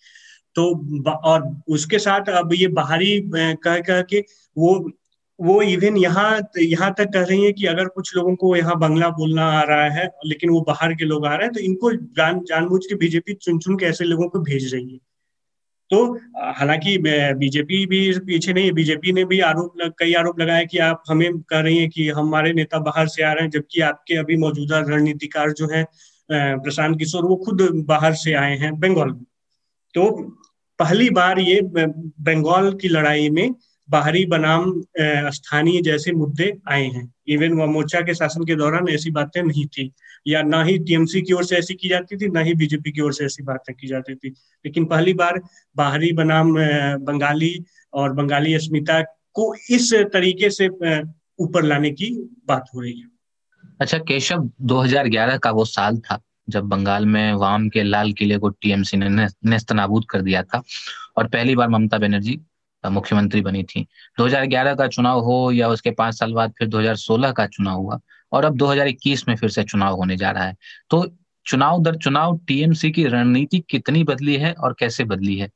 तो 0.56 1.14
और 1.24 1.42
उसके 1.68 1.98
साथ 1.98 2.28
अब 2.32 2.52
ये 2.54 2.68
बाहरी 2.74 3.20
कह 3.34 3.78
कह 3.80 4.02
के 4.02 4.20
वो 4.56 4.74
वो 5.38 5.60
इवन 5.64 5.96
यहाँ 5.96 6.30
यहाँ 6.60 6.92
तक 6.98 7.12
कह 7.14 7.22
रही 7.22 7.44
है 7.44 7.52
कि 7.52 7.66
अगर 7.66 7.88
कुछ 7.88 8.14
लोगों 8.16 8.34
को 8.36 8.54
यहाँ 8.56 8.78
बंगला 8.78 9.08
बोलना 9.10 9.44
आ 9.50 9.62
रहा 9.62 9.88
है, 9.90 10.06
लेकिन 10.26 10.50
वो 10.50 10.60
बाहर 10.68 10.94
के 10.94 11.04
लोग 11.04 11.26
आ 11.26 11.34
रहे 11.34 11.44
हैं 11.44 11.52
तो 11.54 11.60
इनको 11.60 11.92
जान, 11.92 12.40
जानबूझ 12.44 12.80
के 12.86 12.94
बीजेपी 12.96 13.34
चुन 13.34 13.58
चुन 13.58 13.76
के 13.78 13.86
ऐसे 13.86 14.04
लोगों 14.04 14.28
को 14.28 14.40
भेज 14.40 14.72
रही 14.74 14.92
है। 14.92 14.98
तो 15.90 15.98
हालाँकि 16.54 16.96
बीजेपी 17.00 17.84
भी 17.86 18.00
पीछे 18.18 18.52
नहीं, 18.52 18.72
बीजेपी 18.72 19.12
ने 19.12 19.24
भी 19.24 19.38
आरोप 19.40 19.92
कई 19.98 20.12
आरोप 20.14 20.40
लगाया 20.40 20.64
कि 20.64 20.78
आप 20.78 21.02
हमें 21.08 21.38
कह 21.40 21.60
रही 21.60 21.78
हैं 21.78 21.88
कि 21.90 22.08
हमारे 22.08 22.52
नेता 22.52 22.78
बाहर 22.78 23.06
से 23.08 23.22
आ 23.22 23.32
रहे 23.32 23.42
हैं, 23.42 23.50
जबकि 23.50 23.80
आपके 23.80 24.14
अभी 24.14 24.36
मौजूदा 24.36 24.78
रणनीतिकार 24.88 25.52
जो 25.52 25.68
है 25.68 25.84
प्रशांत 26.30 26.98
किशोर, 26.98 27.24
वो 27.24 27.36
खुद 27.36 27.62
बाहर 27.88 28.14
से 28.14 28.32
आए 28.34 28.56
हैं 28.56 28.78
बंगाल 28.80 29.10
तो 29.94 30.10
पहली 30.78 31.08
बार 31.10 31.38
ये 31.40 31.60
बंगाल 31.64 32.72
की 32.74 32.88
लड़ाई 32.88 33.30
में 33.30 33.54
बाहरी 33.90 34.24
बनाम 34.26 34.72
स्थानीय 35.00 35.80
जैसे 35.82 36.12
मुद्दे 36.12 36.52
आए 36.68 36.84
हैं। 36.84 37.12
इवन 37.28 37.52
मोर्चा 37.72 38.00
के 38.00 38.14
शासन 38.14 38.44
के 38.44 38.54
दौरान 38.54 38.88
ऐसी 38.88 39.10
बातें 39.10 39.42
नहीं 39.42 39.66
थी। 39.66 39.92
या 40.26 40.42
ना 40.42 40.62
ही 40.62 40.78
टीएमसी 40.78 41.22
की 41.22 41.32
ओर 41.32 41.44
से 41.44 41.56
ऐसी 41.56 41.74
की 41.74 41.88
जाती 41.88 42.16
थी, 42.16 42.28
ना 42.28 42.40
ही 42.40 42.54
बीजेपी 42.54 42.92
की 42.92 43.00
ओर 43.00 43.12
से 43.12 43.24
ऐसी 43.24 43.42
बातें 43.42 43.74
की 43.74 43.86
जाती 43.86 44.14
थी। 44.14 44.28
लेकिन 44.66 44.84
पहली 44.84 45.14
बार 45.14 45.40
बाहरी 45.76 46.12
बनाम 46.12 46.54
बंगाली 47.04 47.64
और 47.92 48.12
बंगाली 48.12 48.54
अस्मिता 48.54 49.02
को 49.34 49.54
इस 49.70 49.94
तरीके 49.94 50.50
से 50.50 50.68
ऊपर 51.38 51.62
लाने 51.62 51.90
की 51.90 52.10
बात 52.48 52.64
हो 52.74 52.80
रही 52.80 52.98
है। 53.00 53.06
अच्छा 53.80 53.98
केशव 53.98 54.50
2011 54.60 55.36
का 55.38 55.50
वो 55.50 55.64
साल 55.64 55.98
था, 55.98 56.20
जब 56.48 56.64
बंगाल 56.64 57.06
में 57.06 57.32
वाम 57.32 57.68
के 57.68 57.82
लाल 57.82 58.12
किले 58.12 58.38
को 58.38 58.48
टीएमसी 58.48 58.96
ने 58.96 59.26
नेस्त 59.44 59.72
नाबूद 59.72 60.04
कर 60.10 60.22
दिया 60.22 60.42
था। 60.42 60.62
और 61.16 61.26
पहली 61.26 61.56
बार 61.56 61.68
ममता 61.68 61.98
बनर्जी 61.98 62.40
मुख्यमंत्री 62.84 63.40
बनी 63.40 63.62
थी। 63.62 63.86
2011 64.18 64.74
का 64.74 64.86
चुनाव 64.86 65.20
हो 65.20 65.50
या 65.52 65.68
उसके 65.68 65.90
पाँच 65.90 66.14
साल 66.14 66.32
बाद 66.32 66.52
फिर 66.58 66.68
2016 66.68 67.32
का 67.32 67.46
चुनाव 67.46 67.78
हुआ 67.78 68.00
और 68.32 68.44
अब 68.44 68.56
2021 68.56 69.28
में 69.28 69.36
फिर 69.36 69.50
से 69.50 69.64
चुनाव 69.64 69.96
होने 69.96 70.16
जा 70.16 70.30
रहा 70.30 70.44
है। 70.44 70.56
तो 70.90 71.06
चुनाव 71.46 71.82
दर 71.82 71.96
चुनाव, 71.96 72.38
टीएमसी 72.38 72.90
की 72.90 73.04
रणनीति 73.04 73.64
कितनी 73.70 74.04
बदली 74.04 74.36
है 74.36 74.52
और 74.52 74.76
कैसे 74.78 75.04
बदली 75.04 75.36
है? 75.36 75.48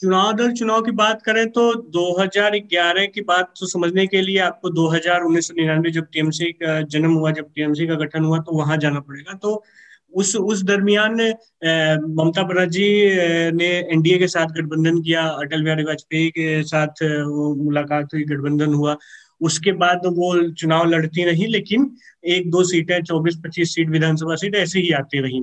चुनाव 0.00 0.32
दर 0.32 0.52
चुनाव 0.52 0.82
की 0.82 0.90
बात 0.90 1.22
करें 1.22 1.48
तो 1.50 1.74
2011 1.74 3.06
की 3.06 3.20
बात 3.20 3.52
तो 3.60 3.66
समझने 3.66 4.06
के 4.06 4.20
लिए 4.20 4.38
आपको 4.38 4.70
2000 4.70 5.22
उन्नीस 5.22 5.50
जब 5.92 6.06
टीएमसी 6.12 6.52
का 6.52 6.80
जन्म 6.82 7.12
हुआ, 7.12 7.30
जब 7.30 7.44
टीएमसी 7.54 7.86
का 7.86 7.94
गठन 7.94 8.24
हुआ 8.24 8.38
तो 8.38 8.56
वहाँ 8.56 8.76
जाना 8.76 9.00
पड़ेगा। 9.00 9.34
तो 9.34 9.64
उस 10.16 10.34
उस 10.36 10.62
दरमियान 10.62 11.14
ममता 12.16 12.42
बनर्जी 12.42 12.88
ने 13.52 13.68
एनडीए 13.92 14.18
के 14.18 14.28
साथ 14.28 14.46
गठबंधन 14.46 15.02
किया, 15.02 15.22
अटल 15.22 15.62
बिहारी 15.62 15.84
वाजपेयी 15.84 16.30
के 16.30 16.62
साथ 16.62 17.02
वो 17.02 17.54
मुलाकात 17.64 18.14
हुई, 18.14 18.24
गठबंधन 18.24 18.74
हुआ। 18.74 18.96
उसके 19.40 19.72
बाद 19.72 20.00
वो 20.06 20.50
चुनाव 20.50 20.84
लड़ती 20.88 21.24
रही, 21.24 21.46
लेकिन 21.46 21.90
एक 22.24 22.50
दो 22.50 22.62
सीटें, 22.64 23.02
चौबीस, 23.02 23.36
पच्चीस 23.36 23.74
सीट 23.74 23.88
विधानसभा 23.88 24.34
सीट 24.34 24.54
ऐसे 24.56 24.80
ही 24.80 24.90
आती 24.90 25.20
रही। 25.20 25.42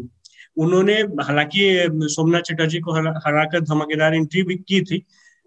उन्होंने, 0.58 0.94
हालाँकि, 0.94 1.88
सोमनाथ 1.94 2.42
चटर्जी 2.42 2.80
को 2.80 2.92
हराकर 2.94 3.62
धमाकेदार 3.62 4.16
एंट्री 4.16 4.44
भी 4.44 4.56
की 4.56 4.82
थी, 4.82 5.04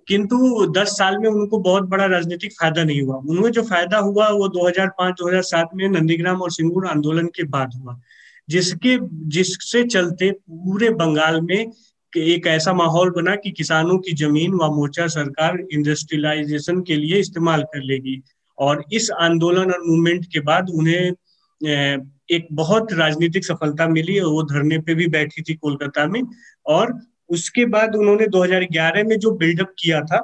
किंतु 0.09 0.67
10 0.73 0.89
साल 0.89 1.19
में 1.19 1.29
उनको 1.29 1.59
बहुत 1.59 1.83
बड़ा 1.83 2.07
राजनीतिक 2.07 2.53
फ़ायदा 2.53 2.85
नहीं 2.85 3.03
हुआ। 3.03 3.17
उन्हें 3.17 3.51
जो 3.53 3.63
फ़ायदा 3.63 3.99
हुआ, 3.99 4.29
वो 4.29 4.49
2005-2007 4.49 5.69
में 5.75 5.89
नंदीग्राम 5.89 6.43
और 6.43 6.51
सिंगूर 6.51 6.87
आंदोलन 6.87 7.27
के 7.27 7.45
बाद 7.45 7.71
हुआ। 7.77 8.01
जिसके, 8.49 8.99
जिससे 9.29 9.85
चलते 9.85 10.31
पूरे 10.31 10.91
बंगाल 10.93 11.41
में 11.41 11.73
एक 12.13 12.47
ऐसा 12.47 12.73
माहौल 12.73 13.11
बना 13.11 13.35
कि 13.37 13.51
किसानों 13.51 13.99
की 13.99 14.13
ज़मीन 14.17 14.53
व 14.55 14.69
मोर्चा 14.75 15.07
सरकार 15.07 15.59
इंडस्ट्रियलाइजेशन 15.73 16.81
के 16.83 16.97
लिए 16.97 17.19
इस्तेमाल 17.21 17.63
कर 17.63 17.83
लेगी। 17.83 18.23
और 18.59 18.85
इस 18.93 19.11
आंदोलन 19.21 19.73
और 19.73 19.83
मूवमेंट 19.87 20.25
के 20.33 20.41
बाद 20.41 20.71
उन्हें 20.71 22.03
एक 22.31 22.47
बहुत 22.53 22.93
राजनीतिक 22.93 23.45
सफलता 23.45 23.89
मिली। 23.89 24.19
और 24.19 24.33
वो 24.33 24.43
धरने 24.43 24.79
पे 24.79 24.95
भी 24.95 25.07
बैठी 25.07 25.43
थी 25.43 25.55
कोलकाता 25.55 26.07
में। 26.07 26.23
और 26.67 26.99
उसके 27.31 27.65
बाद 27.67 27.95
उन्होंने 27.97 28.27
2011 28.29 29.05
में 29.05 29.19
जो 29.19 29.31
बिल्डअप 29.31 29.75
किया 29.79 30.01
था, 30.01 30.21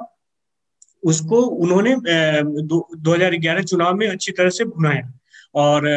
उसको 1.03 1.41
उन्होंने 1.41 1.95
दो 2.01 3.13
हज़ार 3.13 3.35
ग्यारह 3.37 3.63
चुनाव 3.63 3.95
में 3.95 4.07
अच्छी 4.07 4.31
तरह 4.31 4.49
से 4.49 4.65
भुनाया 4.65 5.11
और 5.55 5.87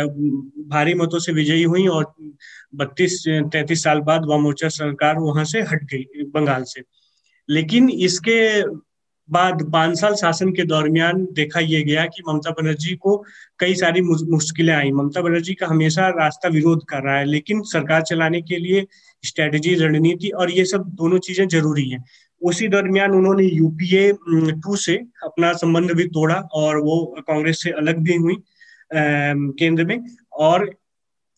भारी 0.68 0.94
मतों 0.94 1.18
से 1.18 1.32
विजयी 1.32 1.62
हुई 1.62 1.86
और 1.86 2.12
बत्तीस, 2.74 3.22
तैतीस 3.28 3.82
साल 3.84 4.00
बाद 4.00 4.26
वामोर्चा 4.26 4.68
सरकार 4.70 5.18
वहाँ 5.18 5.44
से 5.44 5.60
हट 5.62 5.84
गई, 5.84 6.04
बंगाल 6.24 6.62
से। 6.64 6.82
लेकिन 7.48 7.88
इसके 7.90 8.62
बाद 9.28 9.62
पाँच 9.72 9.98
साल 10.00 10.14
शासन 10.14 10.50
के 10.52 10.64
दरमियान 10.64 11.24
देखा 11.32 11.60
यह 11.60 11.84
गया 11.84 12.04
कि 12.06 12.22
ममता 12.28 12.50
बनर्जी 12.52 12.94
को 12.96 13.16
कई 13.60 13.74
सारी 13.74 14.00
मुश्किलें 14.00 14.74
आई। 14.74 14.90
ममता 14.92 15.20
बनर्जी 15.22 15.54
का 15.54 15.66
हमेशा 15.66 16.08
रास्ता 16.08 16.48
विरोध 16.48 16.84
कर 16.88 17.02
रहा 17.02 17.16
है, 17.18 17.24
लेकिन 17.24 17.62
सरकार 17.62 18.02
चलाने 18.02 18.40
के 18.42 18.56
लिए 18.56 18.86
स्ट्रेटेजी, 19.24 19.74
रणनीति 19.76 20.28
और 20.30 20.50
ये 20.50 20.64
सब 20.64 20.84
दोनों 20.94 21.18
चीज़ें 21.18 21.46
ज़रूरी 21.48 21.88
हैं। 21.90 22.04
उसी 22.42 22.68
दरमियान 22.68 23.10
उन्होंने 23.10 23.44
यूपीए 23.44 24.12
टू 24.52 24.76
से 24.76 24.96
अपना 25.24 25.52
संबंध 25.54 25.92
भी 25.92 26.04
तोड़ा 26.08 26.34
और 26.54 26.78
वो 26.78 27.04
कांग्रेस 27.20 27.62
से 27.62 27.70
अलग 27.72 27.98
भी 27.98 28.16
हुई। 28.16 28.36
केंद्र 28.90 29.84
में। 29.84 30.00
और 30.32 30.70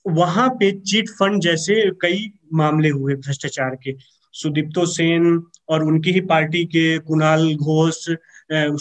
वहाँ 0.04 0.48
पे 0.50 0.70
चिट 0.80 1.08
फंड 1.10 1.40
जैसे 1.42 1.74
कई 2.02 2.30
मामले 2.54 2.88
हुए 2.90 3.14
भ्रष्टाचार 3.16 3.74
के। 3.82 3.94
सुदीप्तो 4.34 4.84
सेन 4.86 5.42
और 5.68 5.84
उनकी 5.84 6.12
ही 6.12 6.20
पार्टी 6.22 6.64
के 6.66 6.98
कुणाल 7.00 7.54
घोष 7.54 7.94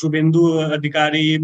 शुभेंदु 0.01 0.47
अधिकारी 0.73 1.37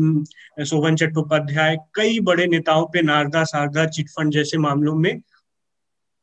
शोभन 0.65 0.95
चट्टोपाध्याय, 0.95 1.75
कई 1.95 2.19
बड़े 2.19 2.45
नेताओं 2.47 2.85
पे 2.85 3.01
नारदा 3.01 3.43
शारदा 3.43 3.85
चिटफंड 3.87 4.33
जैसे 4.33 4.57
मामलों 4.57 4.95
में 4.95 5.21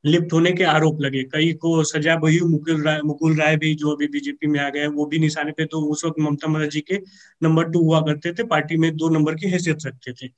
लिप्त 0.04 0.32
होने 0.32 0.52
के 0.52 0.64
आरोप 0.64 1.00
लगे। 1.00 1.22
कई 1.24 1.52
को 1.54 1.82
सजा 1.84 2.14
वही 2.16 2.38
मुकुल 2.42 2.82
राय 2.82 3.00
मुकुल 3.04 3.36
राय 3.36 3.56
भी 3.56 3.74
जो 3.74 3.90
अभी 3.90 4.06
बीजेपी 4.08 4.46
में 4.46 4.60
आ 4.60 4.68
गए, 4.68 4.86
वो 4.86 5.06
भी 5.06 5.18
निशाने 5.18 5.52
पे 5.52 5.64
तो 5.66 5.80
उस 5.82 6.04
वक्त 6.04 6.20
ममता 6.20 6.48
बनर्जी 6.48 6.80
के 6.82 7.00
नंबर 7.42 7.70
टू 7.70 7.82
हुआ 7.82 8.00
करते 8.00 8.32
थे, 8.32 8.44
पार्टी 8.44 8.76
में 8.76 8.96
दो 8.96 9.08
नंबर 9.08 9.34
की 9.34 9.50
हैसियत 9.50 9.86
रखते 9.86 10.12
थे। 10.12 10.28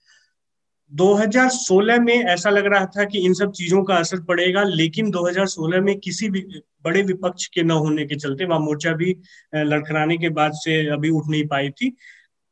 2016 0.93 1.99
में 2.01 2.15
ऐसा 2.15 2.51
लग 2.51 2.67
रहा 2.67 2.87
था 2.87 3.05
कि 3.05 3.19
इन 3.19 3.35
सब 3.35 3.53
चीज़ों 3.53 3.83
का 3.85 3.95
असर 3.97 4.21
पड़ेगा, 4.23 4.63
लेकिन 4.65 5.11
2016 5.11 5.81
में 5.81 5.99
किसी 5.99 6.29
भी 6.31 6.41
बड़े 6.85 7.03
विपक्ष 7.03 7.47
के 7.47 7.63
न 7.63 7.71
होने 7.71 8.05
के 8.07 8.17
चलते, 8.17 8.45
वहाँ 8.45 8.61
मोर्चा 8.61 8.93
भी 8.93 9.17
लड़खड़ाने 9.55 10.17
के 10.19 10.29
बाद 10.31 10.53
से 10.55 10.87
अभी 10.93 11.11
उठ 11.11 11.29
नहीं 11.29 11.47
पाई 11.47 11.71
थी। 11.71 11.93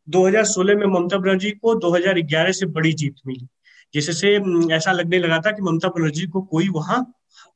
2016 0.09 0.77
में 0.77 0.87
ममता 0.89 1.19
बनर्जी 1.19 1.51
को 1.53 1.75
2011 1.77 2.53
से 2.53 2.67
बड़ी 2.69 2.93
जीत 2.95 3.17
मिली, 3.27 3.47
जिससे 3.95 4.35
ऐसा 4.75 4.93
लगने 4.93 5.19
लगा 5.19 5.39
था 5.39 5.51
कि 5.51 5.63
ममता 5.63 5.89
बनर्जी 5.89 6.27
को 6.27 6.43
कोई 6.43 6.69
वहाँ 6.71 7.05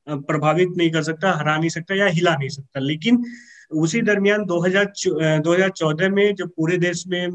प्रभावित 0.06 0.68
नहीं 0.76 0.90
कर 0.90 1.02
सकता, 1.02 1.32
हरा 1.32 1.56
नहीं 1.56 1.68
सकता 1.70 1.94
या 1.94 2.06
हिला 2.08 2.36
नहीं 2.36 2.48
सकता। 2.50 2.80
लेकिन 2.80 3.24
उसी 3.70 4.00
दरमियान 4.02 4.44
2000 4.44 5.40
2014 5.40 6.08
में 6.08 6.34
जब 6.34 6.48
पूरे 6.48 6.76
देश 6.78 7.04
में 7.08 7.26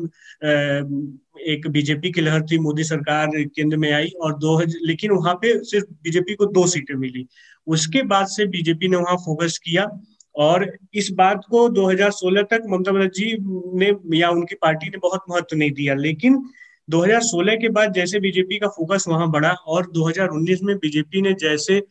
एक 1.48 1.68
बीजेपी 1.68 2.12
की 2.12 2.22
लहर 2.22 2.42
थी, 2.42 2.58
मोदी 2.60 2.84
सरकार 2.84 3.28
केंद्र 3.56 3.78
में 3.78 3.92
आई 3.94 4.08
और 4.22 4.34
दो 4.40 4.60
लेकिन 4.86 5.12
वहाँ 5.12 5.34
पे 5.36 5.58
सिर्फ़ 5.64 5.86
बीजेपी 6.04 6.36
को 6.36 6.46
दो 6.46 6.66
सीटें 6.68 6.96
मिली। 6.96 7.26
उसके 7.68 8.04
बाद 8.04 8.28
से 8.28 8.46
बीजेपी 8.48 8.88
ने 8.88 8.98
वहाँ 8.98 9.16
फोकस 9.18 9.58
किया 9.64 9.88
और 10.36 10.72
इस 10.94 11.10
बात 11.12 11.42
को 11.50 11.68
2016 11.70 12.44
तक 12.52 12.64
ममता 12.70 12.92
बनर्जी 12.92 13.36
ने 13.80 13.92
या 14.18 14.30
उनकी 14.30 14.56
पार्टी 14.56 14.90
ने 14.90 14.98
बहुत 14.98 15.24
महत्व 15.30 15.58
नहीं 15.58 15.72
दिया। 15.72 15.96
लेकिन 15.96 16.42
2016 16.90 17.56
के 17.56 17.70
बाद 17.70 17.94
जैसे 17.94 18.20
बीजेपी 18.20 18.60
का 18.60 18.68
फोकस 18.68 19.06
वहाँ 19.08 19.30
बढ़ा 19.32 19.52
और 19.52 19.90
2019 19.92 20.64
में 20.64 20.76
बीजेपी 20.78 21.22
ने 21.22 21.34
जैसे 21.34 21.82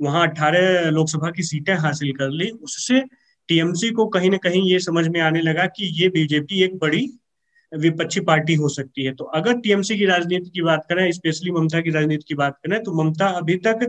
वहाँ 0.00 0.26
18 0.28 0.90
लोकसभा 0.90 1.30
की 1.30 1.42
सीटें 1.42 1.74
हासिल 1.74 2.12
कर 2.12 2.30
ली, 2.30 2.50
उससे 2.50 3.00
टीएमसी 3.48 3.90
को 3.90 4.06
कहीं 4.08 4.30
ना 4.30 4.36
कहीं 4.38 4.62
ये 4.62 4.78
समझ 4.80 5.06
में 5.08 5.20
आने 5.20 5.40
लगा 5.42 5.66
कि 5.68 5.86
ये 6.02 6.08
बीजेपी 6.08 6.62
एक 6.64 6.76
बड़ी 6.78 7.08
विपक्षी 7.72 8.20
पार्टी 8.20 8.54
हो 8.54 8.68
सकती 8.68 9.04
है। 9.04 9.14
तो 9.14 9.24
अगर 9.34 9.58
टीएमसी 9.60 9.96
की 9.98 10.06
राजनीति 10.06 10.50
की 10.50 10.62
बात 10.62 10.84
करें, 10.88 11.10
स्पेशली 11.12 11.50
ममता 11.50 11.80
की 11.80 11.90
राजनीति 11.90 12.24
की 12.28 12.34
बात 12.34 12.56
करें 12.56 12.82
तो 12.82 12.92
ममता 12.94 13.26
अभी 13.38 13.56
तक 13.66 13.88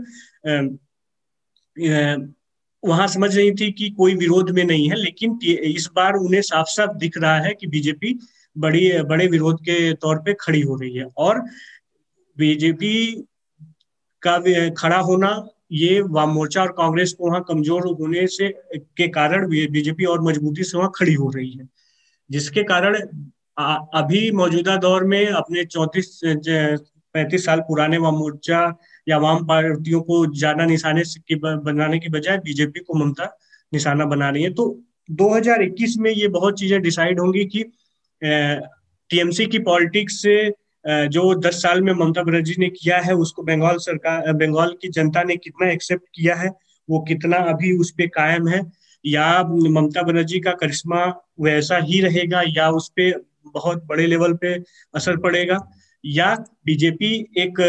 वहाँ 2.83 3.07
समझ 3.07 3.35
रही 3.35 3.51
थी 3.51 3.71
कि 3.71 3.89
कोई 3.89 4.15
विरोध 4.15 4.49
में 4.49 4.63
नहीं 4.63 4.89
है, 4.89 4.95
लेकिन 4.95 5.39
इस 5.43 5.89
बार 5.95 6.13
उन्हें 6.15 6.41
साफ़ 6.41 6.67
साफ़ 6.69 6.97
दिख 6.97 7.17
रहा 7.17 7.39
है 7.39 7.53
कि 7.53 7.67
बीजेपी 7.67 8.17
बड़ी, 8.55 9.01
बड़े 9.03 9.27
विरोध 9.27 9.61
के 9.61 9.93
तौर 9.95 10.17
पे 10.17 10.33
खड़ी 10.41 10.61
हो 10.61 10.75
रही 10.75 10.95
है। 10.95 11.05
और 11.17 11.39
बीजेपी 12.37 13.25
का 14.23 14.37
खड़ा 14.71 14.97
होना 14.99 15.29
ये 15.73 15.99
वाम 16.09 16.29
मोर्चा 16.31 16.61
और 16.61 16.71
कांग्रेस 16.73 17.13
को 17.13 17.29
वहाँ 17.29 17.43
कमज़ोर 17.47 17.87
होने 17.91 18.25
से, 18.27 18.49
के 18.49 19.07
कारण 19.09 19.47
बीजेपी 19.49 20.05
और 20.05 20.21
मजबूती 20.21 20.63
से 20.63 20.77
वहाँ 20.77 20.91
खड़ी 20.95 21.13
हो 21.13 21.29
रही 21.29 21.51
है। 21.51 21.67
जिसके 22.29 22.63
कारण 22.63 22.95
अभी 23.95 24.29
मौजूदा 24.31 24.75
दौर 24.77 25.03
में 25.03 25.25
अपने 25.27 25.63
चौतीस 25.65 26.19
पैंतीस 27.15 27.45
साल 27.45 27.59
पुराने 27.61 27.97
वाम 27.97 28.15
मोर्चा 28.15 28.59
या 29.07 29.17
वाम 29.17 29.45
पार्टियों 29.47 30.01
को 30.01 30.25
ज़्यादा 30.35 30.65
निशाने 30.65 31.03
की 31.19 31.35
बनाने 31.35 31.99
की 31.99 32.09
बजाय 32.09 32.37
बीजेपी 32.37 32.79
को 32.79 32.97
ममता 32.97 33.25
निशाना 33.71 34.05
बना 34.05 34.29
रही 34.29 34.43
है। 34.43 34.53
तो 34.53 34.65
2021 35.11 35.95
में 35.97 36.11
ये 36.11 36.27
बहुत 36.29 36.59
चीज़ें 36.59 36.81
डिसाइड 36.81 37.19
होंगी 37.19 37.45
कि 37.45 37.63
टीएमसी 38.21 39.45
की 39.45 39.59
पॉलिटिक्स 39.61 40.21
से 40.21 40.35
जो 40.85 41.33
दस 41.35 41.61
साल 41.61 41.81
में 41.81 41.93
ममता 41.93 42.23
बनर्जी 42.23 42.55
ने 42.59 42.69
किया 42.69 42.97
है, 42.97 43.13
उसको 43.15 43.43
बंगाल 43.43 43.77
सरकार 43.77 44.31
बंगाल 44.33 44.75
की 44.81 44.89
जनता 44.89 45.23
ने 45.23 45.35
कितना 45.37 45.69
एक्सेप्ट 45.71 46.03
किया 46.15 46.35
है, 46.35 46.49
वो 46.89 46.99
कितना 46.99 47.37
अभी 47.51 47.77
उस 47.77 47.91
पर 47.91 48.07
कायम 48.07 48.47
है, 48.47 48.61
या 49.05 49.43
ममता 49.43 50.01
बनर्जी 50.01 50.39
का 50.39 50.51
करिश्मा 50.53 51.05
वैसा 51.41 51.77
ही 51.83 52.01
रहेगा, 52.01 52.41
या 52.47 52.69
उस 52.69 52.89
पर 52.89 53.23
बहुत 53.53 53.83
बड़े 53.85 54.07
लेवल 54.07 54.33
पे 54.33 54.53
असर 54.95 55.17
पड़ेगा, 55.17 55.59
या 56.03 56.33
बीजेपी 56.65 57.15
एक 57.37 57.59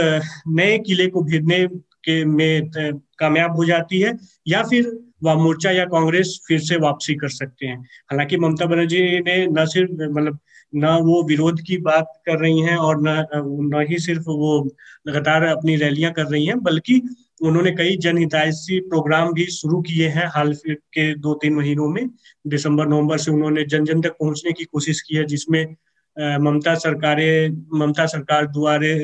नए 0.48 0.79
किले 0.79 1.07
को 1.07 1.22
भेदने 1.22 1.66
के 2.05 2.24
में 2.24 2.70
कामयाब 2.77 3.57
हो 3.57 3.64
जाती 3.64 4.00
है, 4.00 4.12
या 4.48 4.62
फिर 4.62 4.90
वह 5.22 5.35
मोर्चा 5.35 5.70
या 5.70 5.85
कांग्रेस 5.85 6.38
फिर 6.48 6.61
से 6.61 6.77
वापसी 6.77 7.14
कर 7.14 7.29
सकते 7.29 7.66
हैं। 7.66 7.79
हालाँकि 8.11 8.37
ममता 8.37 8.66
बनर्जी 8.66 9.00
ने 9.20 9.46
न 9.46 9.64
सिर्फ़ 9.66 9.92
मतलब 9.92 10.38
न 10.75 10.87
वो 11.05 11.23
विरोध 11.25 11.61
की 11.61 11.77
बात 11.79 12.13
कर 12.27 12.39
रही 12.39 12.61
हैं 12.61 12.77
और 12.77 13.01
न 13.03 13.27
न 13.75 13.85
ही 13.91 13.99
सिर्फ़ 13.99 14.23
वो 14.29 14.65
लगातार 15.09 15.43
अपनी 15.47 15.77
रैलियाँ 15.77 16.13
कर 16.13 16.27
रही 16.27 16.47
हैं, 16.47 16.59
बल्कि 16.63 17.01
उन्होंने 17.43 17.71
कई 17.71 17.97
जनहितैषी 17.97 18.81
प्रोग्राम 18.81 19.33
भी 19.35 19.45
शुरू 19.53 19.81
किए 19.83 20.09
हैं 20.09 20.27
हाल 20.35 20.53
के 20.67 21.15
दो 21.15 21.35
तीन 21.35 21.55
महीनों 21.55 21.89
में। 21.89 22.09
दिसंबर, 22.47 22.87
नवंबर 22.89 23.19
से 23.19 23.31
उन्होंने 23.31 23.65
जन 23.65 23.85
जन 23.85 24.01
तक 24.01 24.17
पहुँचने 24.21 24.53
की 24.53 24.65
कोशिश 24.65 25.01
की 25.01 25.17
है, 25.17 25.25
जिसमें 25.25 25.65
ममता 26.41 26.75
सरकारें, 26.75 27.63
ममता 27.75 28.07
सरकार 28.07 28.47
द्वारे 28.47 28.95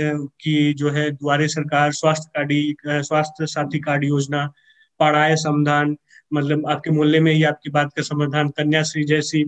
की 0.41 0.73
जो 0.75 0.91
है 0.91 1.11
द्वारे 1.11 1.49
सरकार, 1.49 1.93
स्वास्थ्य 1.93 2.31
कार्ड 2.37 3.03
स्वास्थ्य 3.05 3.47
साथी 3.47 3.79
कार्ड 3.79 4.05
योजना 4.05 4.47
पढ़ाए 5.01 5.37
समाधान 5.37 5.97
मतलब 6.33 6.67
आपके 6.69 6.91
मोहल्ले 6.91 7.21
में 7.21 7.33
ही 7.33 7.43
आपकी 7.45 7.71
बात 7.71 7.93
का 7.97 8.03
समाधान, 8.03 8.49
कन्याश्री 8.49 9.05
जैसी 9.05 9.45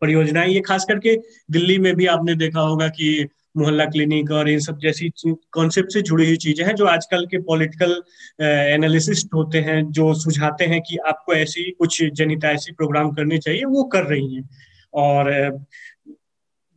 परियोजनाएँ, 0.00 0.50
ये 0.50 0.60
खास 0.60 0.84
करके 0.88 1.16
दिल्ली 1.50 1.78
में 1.78 1.94
भी 1.96 2.06
आपने 2.06 2.34
देखा 2.34 2.60
होगा 2.60 2.88
कि 2.88 3.26
मोहल्ला 3.56 3.84
क्लिनिक 3.84 4.30
और 4.30 4.48
इन 4.48 4.58
सब 4.60 4.78
जैसी 4.78 5.10
कॉन्सेप्ट 5.26 5.92
से 5.92 6.02
जुड़ी 6.02 6.26
हुई 6.26 6.36
चीज़ें 6.36 6.64
हैं 6.66 6.74
जो 6.74 6.86
आजकल 6.86 7.24
के 7.26 7.38
पॉलिटिकल 7.42 8.02
एनालिसिस्ट 8.44 9.34
होते 9.34 9.58
हैं, 9.58 9.82
जो 9.92 10.12
सुझाते 10.14 10.64
हैं 10.64 10.80
कि 10.80 10.96
आपको 11.06 11.34
ऐसी 11.34 11.70
कुछ 11.70 12.02
जनिता 12.14 12.50
ऐसी 12.50 12.72
प्रोग्राम 12.72 13.10
करने 13.10 13.38
चाहिए, 13.38 13.64
वो 13.64 13.84
कर 13.84 14.04
रही 14.04 14.34
हैं। 14.34 14.48
और 14.94 15.30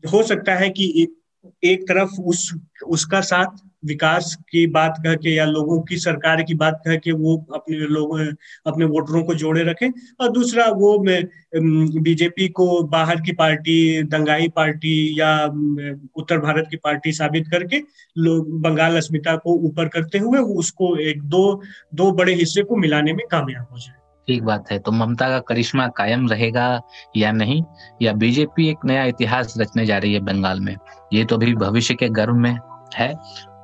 हो 0.04 0.24
सकता 0.24 0.56
है 0.56 0.70
कि 0.70 1.08
एक 1.64 1.84
तरफ़ 1.84 2.22
उस, 2.22 2.54
उसका 2.88 3.22
साथ 3.22 3.58
विकास 3.84 4.36
की 4.50 4.66
बात 4.68 4.96
कह 5.04 5.14
के 5.16 5.34
या 5.36 5.46
लोगों 5.46 5.80
की 5.82 5.98
सरकार 5.98 6.42
की 6.44 6.54
बात 6.54 6.82
कह 6.86 6.96
के 6.96 7.12
वो 7.12 7.36
अपने 7.56 7.78
लोग, 7.78 8.18
अपने 8.68 8.86
वोटरों 8.86 9.24
को 9.24 9.34
जोड़े 9.34 9.64
रखे। 9.64 9.90
और 10.20 10.32
दूसरा 10.32 10.66
वो 10.68 10.98
बीजेपी 12.02 12.48
को 12.50 12.82
बाहर 12.84 13.22
की 13.22 13.32
पार्टी, 13.32 14.04
दंगाई 14.04 14.48
पार्टी 14.48 15.20
या 15.20 15.46
उत्तर 16.16 16.40
भारत 16.40 16.68
की 16.72 16.78
पार्टी 16.78 17.12
साबित 17.12 17.48
करके 17.48 17.82
लोग 18.18 18.62
बंगाल 18.62 18.98
अस्मिता 18.98 19.36
को 19.36 19.54
ऊपर 19.60 19.88
करते 19.88 20.18
हुए 20.18 20.40
उसको 20.40 20.96
एक 21.02 21.24
दो 21.24 21.62
दो 21.96 22.12
बड़े 22.12 22.34
हिस्से 22.34 22.64
को 22.64 22.76
मिलाने 22.76 23.14
में 23.14 23.26
कामयाब 23.32 23.68
हो 23.72 23.78
जाए। 23.78 23.96
ठीक 24.28 24.44
बात 24.44 24.72
है। 24.72 24.78
तो 24.80 24.92
ममता 24.92 25.30
का 25.30 25.40
करिश्मा 25.40 25.88
कायम 25.88 26.28
रहेगा 26.28 26.82
या 27.18 27.32
नहीं? 27.32 27.64
या 28.02 28.14
बीजेपी 28.14 28.70
एक 28.70 28.86
नया 28.86 29.04
इतिहास 29.06 29.54
रचने 29.60 29.86
जा 29.86 29.98
रही 29.98 30.14
है 30.14 30.20
बंगाल 30.20 30.60
में? 30.60 30.76
ये 31.14 31.24
तो 31.26 31.36
अभी 31.36 31.54
भविष्य 31.56 31.94
के 31.94 32.10
गर्भ 32.10 32.36
में 32.36 32.58
है। 32.96 33.14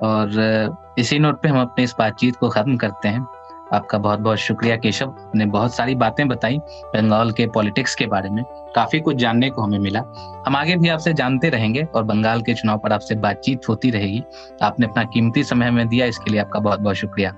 और 0.04 0.94
इसी 0.98 1.20
नोट 1.20 1.42
पे 1.42 1.50
हम 1.50 1.62
अपने 1.62 1.84
इस 1.84 1.96
बातचीत 2.00 2.36
को 2.36 2.50
खत्म 2.50 2.78
करते 2.78 3.08
हैं। 3.08 3.26
आपका 3.74 3.98
बहुत 3.98 4.20
बहुत 4.20 4.38
शुक्रिया 4.38 4.76
केशव। 4.78 5.16
ने 5.36 5.46
बहुत 5.46 5.76
सारी 5.76 5.96
बातें 5.96 6.28
बताई 6.28 6.58
बंगाल 6.86 7.32
के 7.32 7.48
पॉलिटिक्स 7.48 7.96
के 7.96 8.06
बारे 8.06 8.30
में। 8.30 8.44
काफ़ी 8.76 9.00
कुछ 9.00 9.16
जानने 9.16 9.50
को 9.50 9.62
हमें 9.62 9.80
मिला। 9.80 10.00
हम 10.48 10.56
आगे 10.56 10.76
भी 10.76 10.90
आपसे 10.90 11.14
जानते 11.14 11.50
रहेंगे 11.50 11.84
और 11.86 12.04
बंगाल 12.04 12.42
के 12.42 12.54
चुनाव 12.54 12.78
पर 12.78 12.94
आपसे 12.94 13.16
बातचीत 13.16 13.70
होती 13.70 13.92
रहेगी। 13.92 14.24
आपने 14.62 14.86
अपना 14.86 15.04
कीमती 15.04 15.44
समय 15.44 15.68
हमें 15.68 15.88
दिया, 15.88 16.06
इसके 16.06 16.32
लिए 16.32 16.40
आपका 16.40 16.60
बहुत 16.60 16.80
बहुत 16.80 16.96
शुक्रिया। 16.96 17.32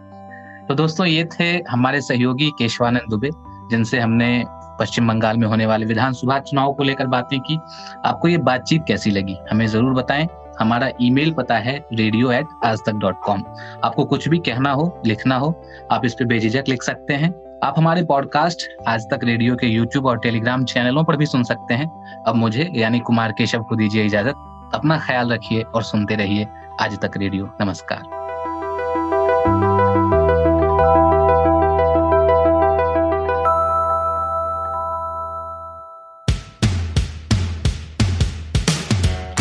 तो 0.67 0.76
दोस्तों, 0.76 1.06
ये 1.06 1.28
थे 1.39 1.45
हमारे 1.69 2.02
सहयोगी 2.02 2.50
केशवानंद 2.50 3.10
दुबे, 3.10 3.30
जिनसे 3.71 4.00
हमने 4.00 4.43
पश्चिम 4.80 5.08
बंगाल 5.08 5.38
में 5.38 5.47
होने 5.47 5.65
वाले 5.65 5.86
विधानसभा 5.86 6.39
चुनाव 6.39 6.73
को 6.73 6.84
लेकर 6.84 7.08
बातें 7.08 7.39
की। 7.39 7.60
आपको 8.06 8.28
ये 8.28 8.38
बातचीत 8.38 8.84
कैसी 8.88 9.12
लगी? 9.12 9.38
हमें 9.52 9.65
ज़रूर 9.67 9.93
बताएँ। 9.93 10.28
हमारा 10.60 10.89
ईमेल 11.02 11.34
पता 11.34 11.56
है 11.56 11.86
रेडियो 11.93 12.32
एट 12.32 12.48
आज 12.65 12.80
तक 12.86 12.91
डॉट 12.91 13.15
कॉम 13.24 13.43
आपको 13.84 14.06
कुछ 14.06 14.28
भी 14.30 14.38
कहना 14.38 14.72
हो, 14.72 15.02
लिखना 15.06 15.36
हो, 15.36 15.63
आप 15.91 16.06
इस 16.06 16.13
पे 16.13 16.26
बेझिझक 16.26 16.63
लिख 16.70 16.84
सकते 16.84 17.13
हैं। 17.13 17.34
आप 17.63 17.74
हमारे 17.78 18.04
पॉडकास्ट 18.04 18.67
आज 18.88 19.06
तक 19.12 19.20
रेडियो 19.24 19.56
के 19.56 19.67
यूट्यूब 19.67 20.06
और 20.06 20.20
टेलीग्राम 20.20 20.63
चैनलों 20.63 21.04
पर 21.04 21.17
भी 21.17 21.26
सुन 21.26 21.43
सकते 21.43 21.74
हैं। 21.74 21.89
अब 22.24 22.36
मुझे, 22.36 22.72
यानी 22.76 23.00
कुमार 23.00 23.32
केशव 23.32 23.63
को 23.63 23.76
दीजिए 23.76 24.06
इजाज़त। 24.06 24.34
अपना 24.76 25.00
ख्याल 25.00 25.34
रखिए 25.34 25.62
और 25.62 25.84
सुनते 25.84 26.15
रहिए 26.15 26.48
आज 26.82 27.00
तक 27.00 27.12
रेडियो। 27.17 27.50
नमस्कार। 27.62 28.16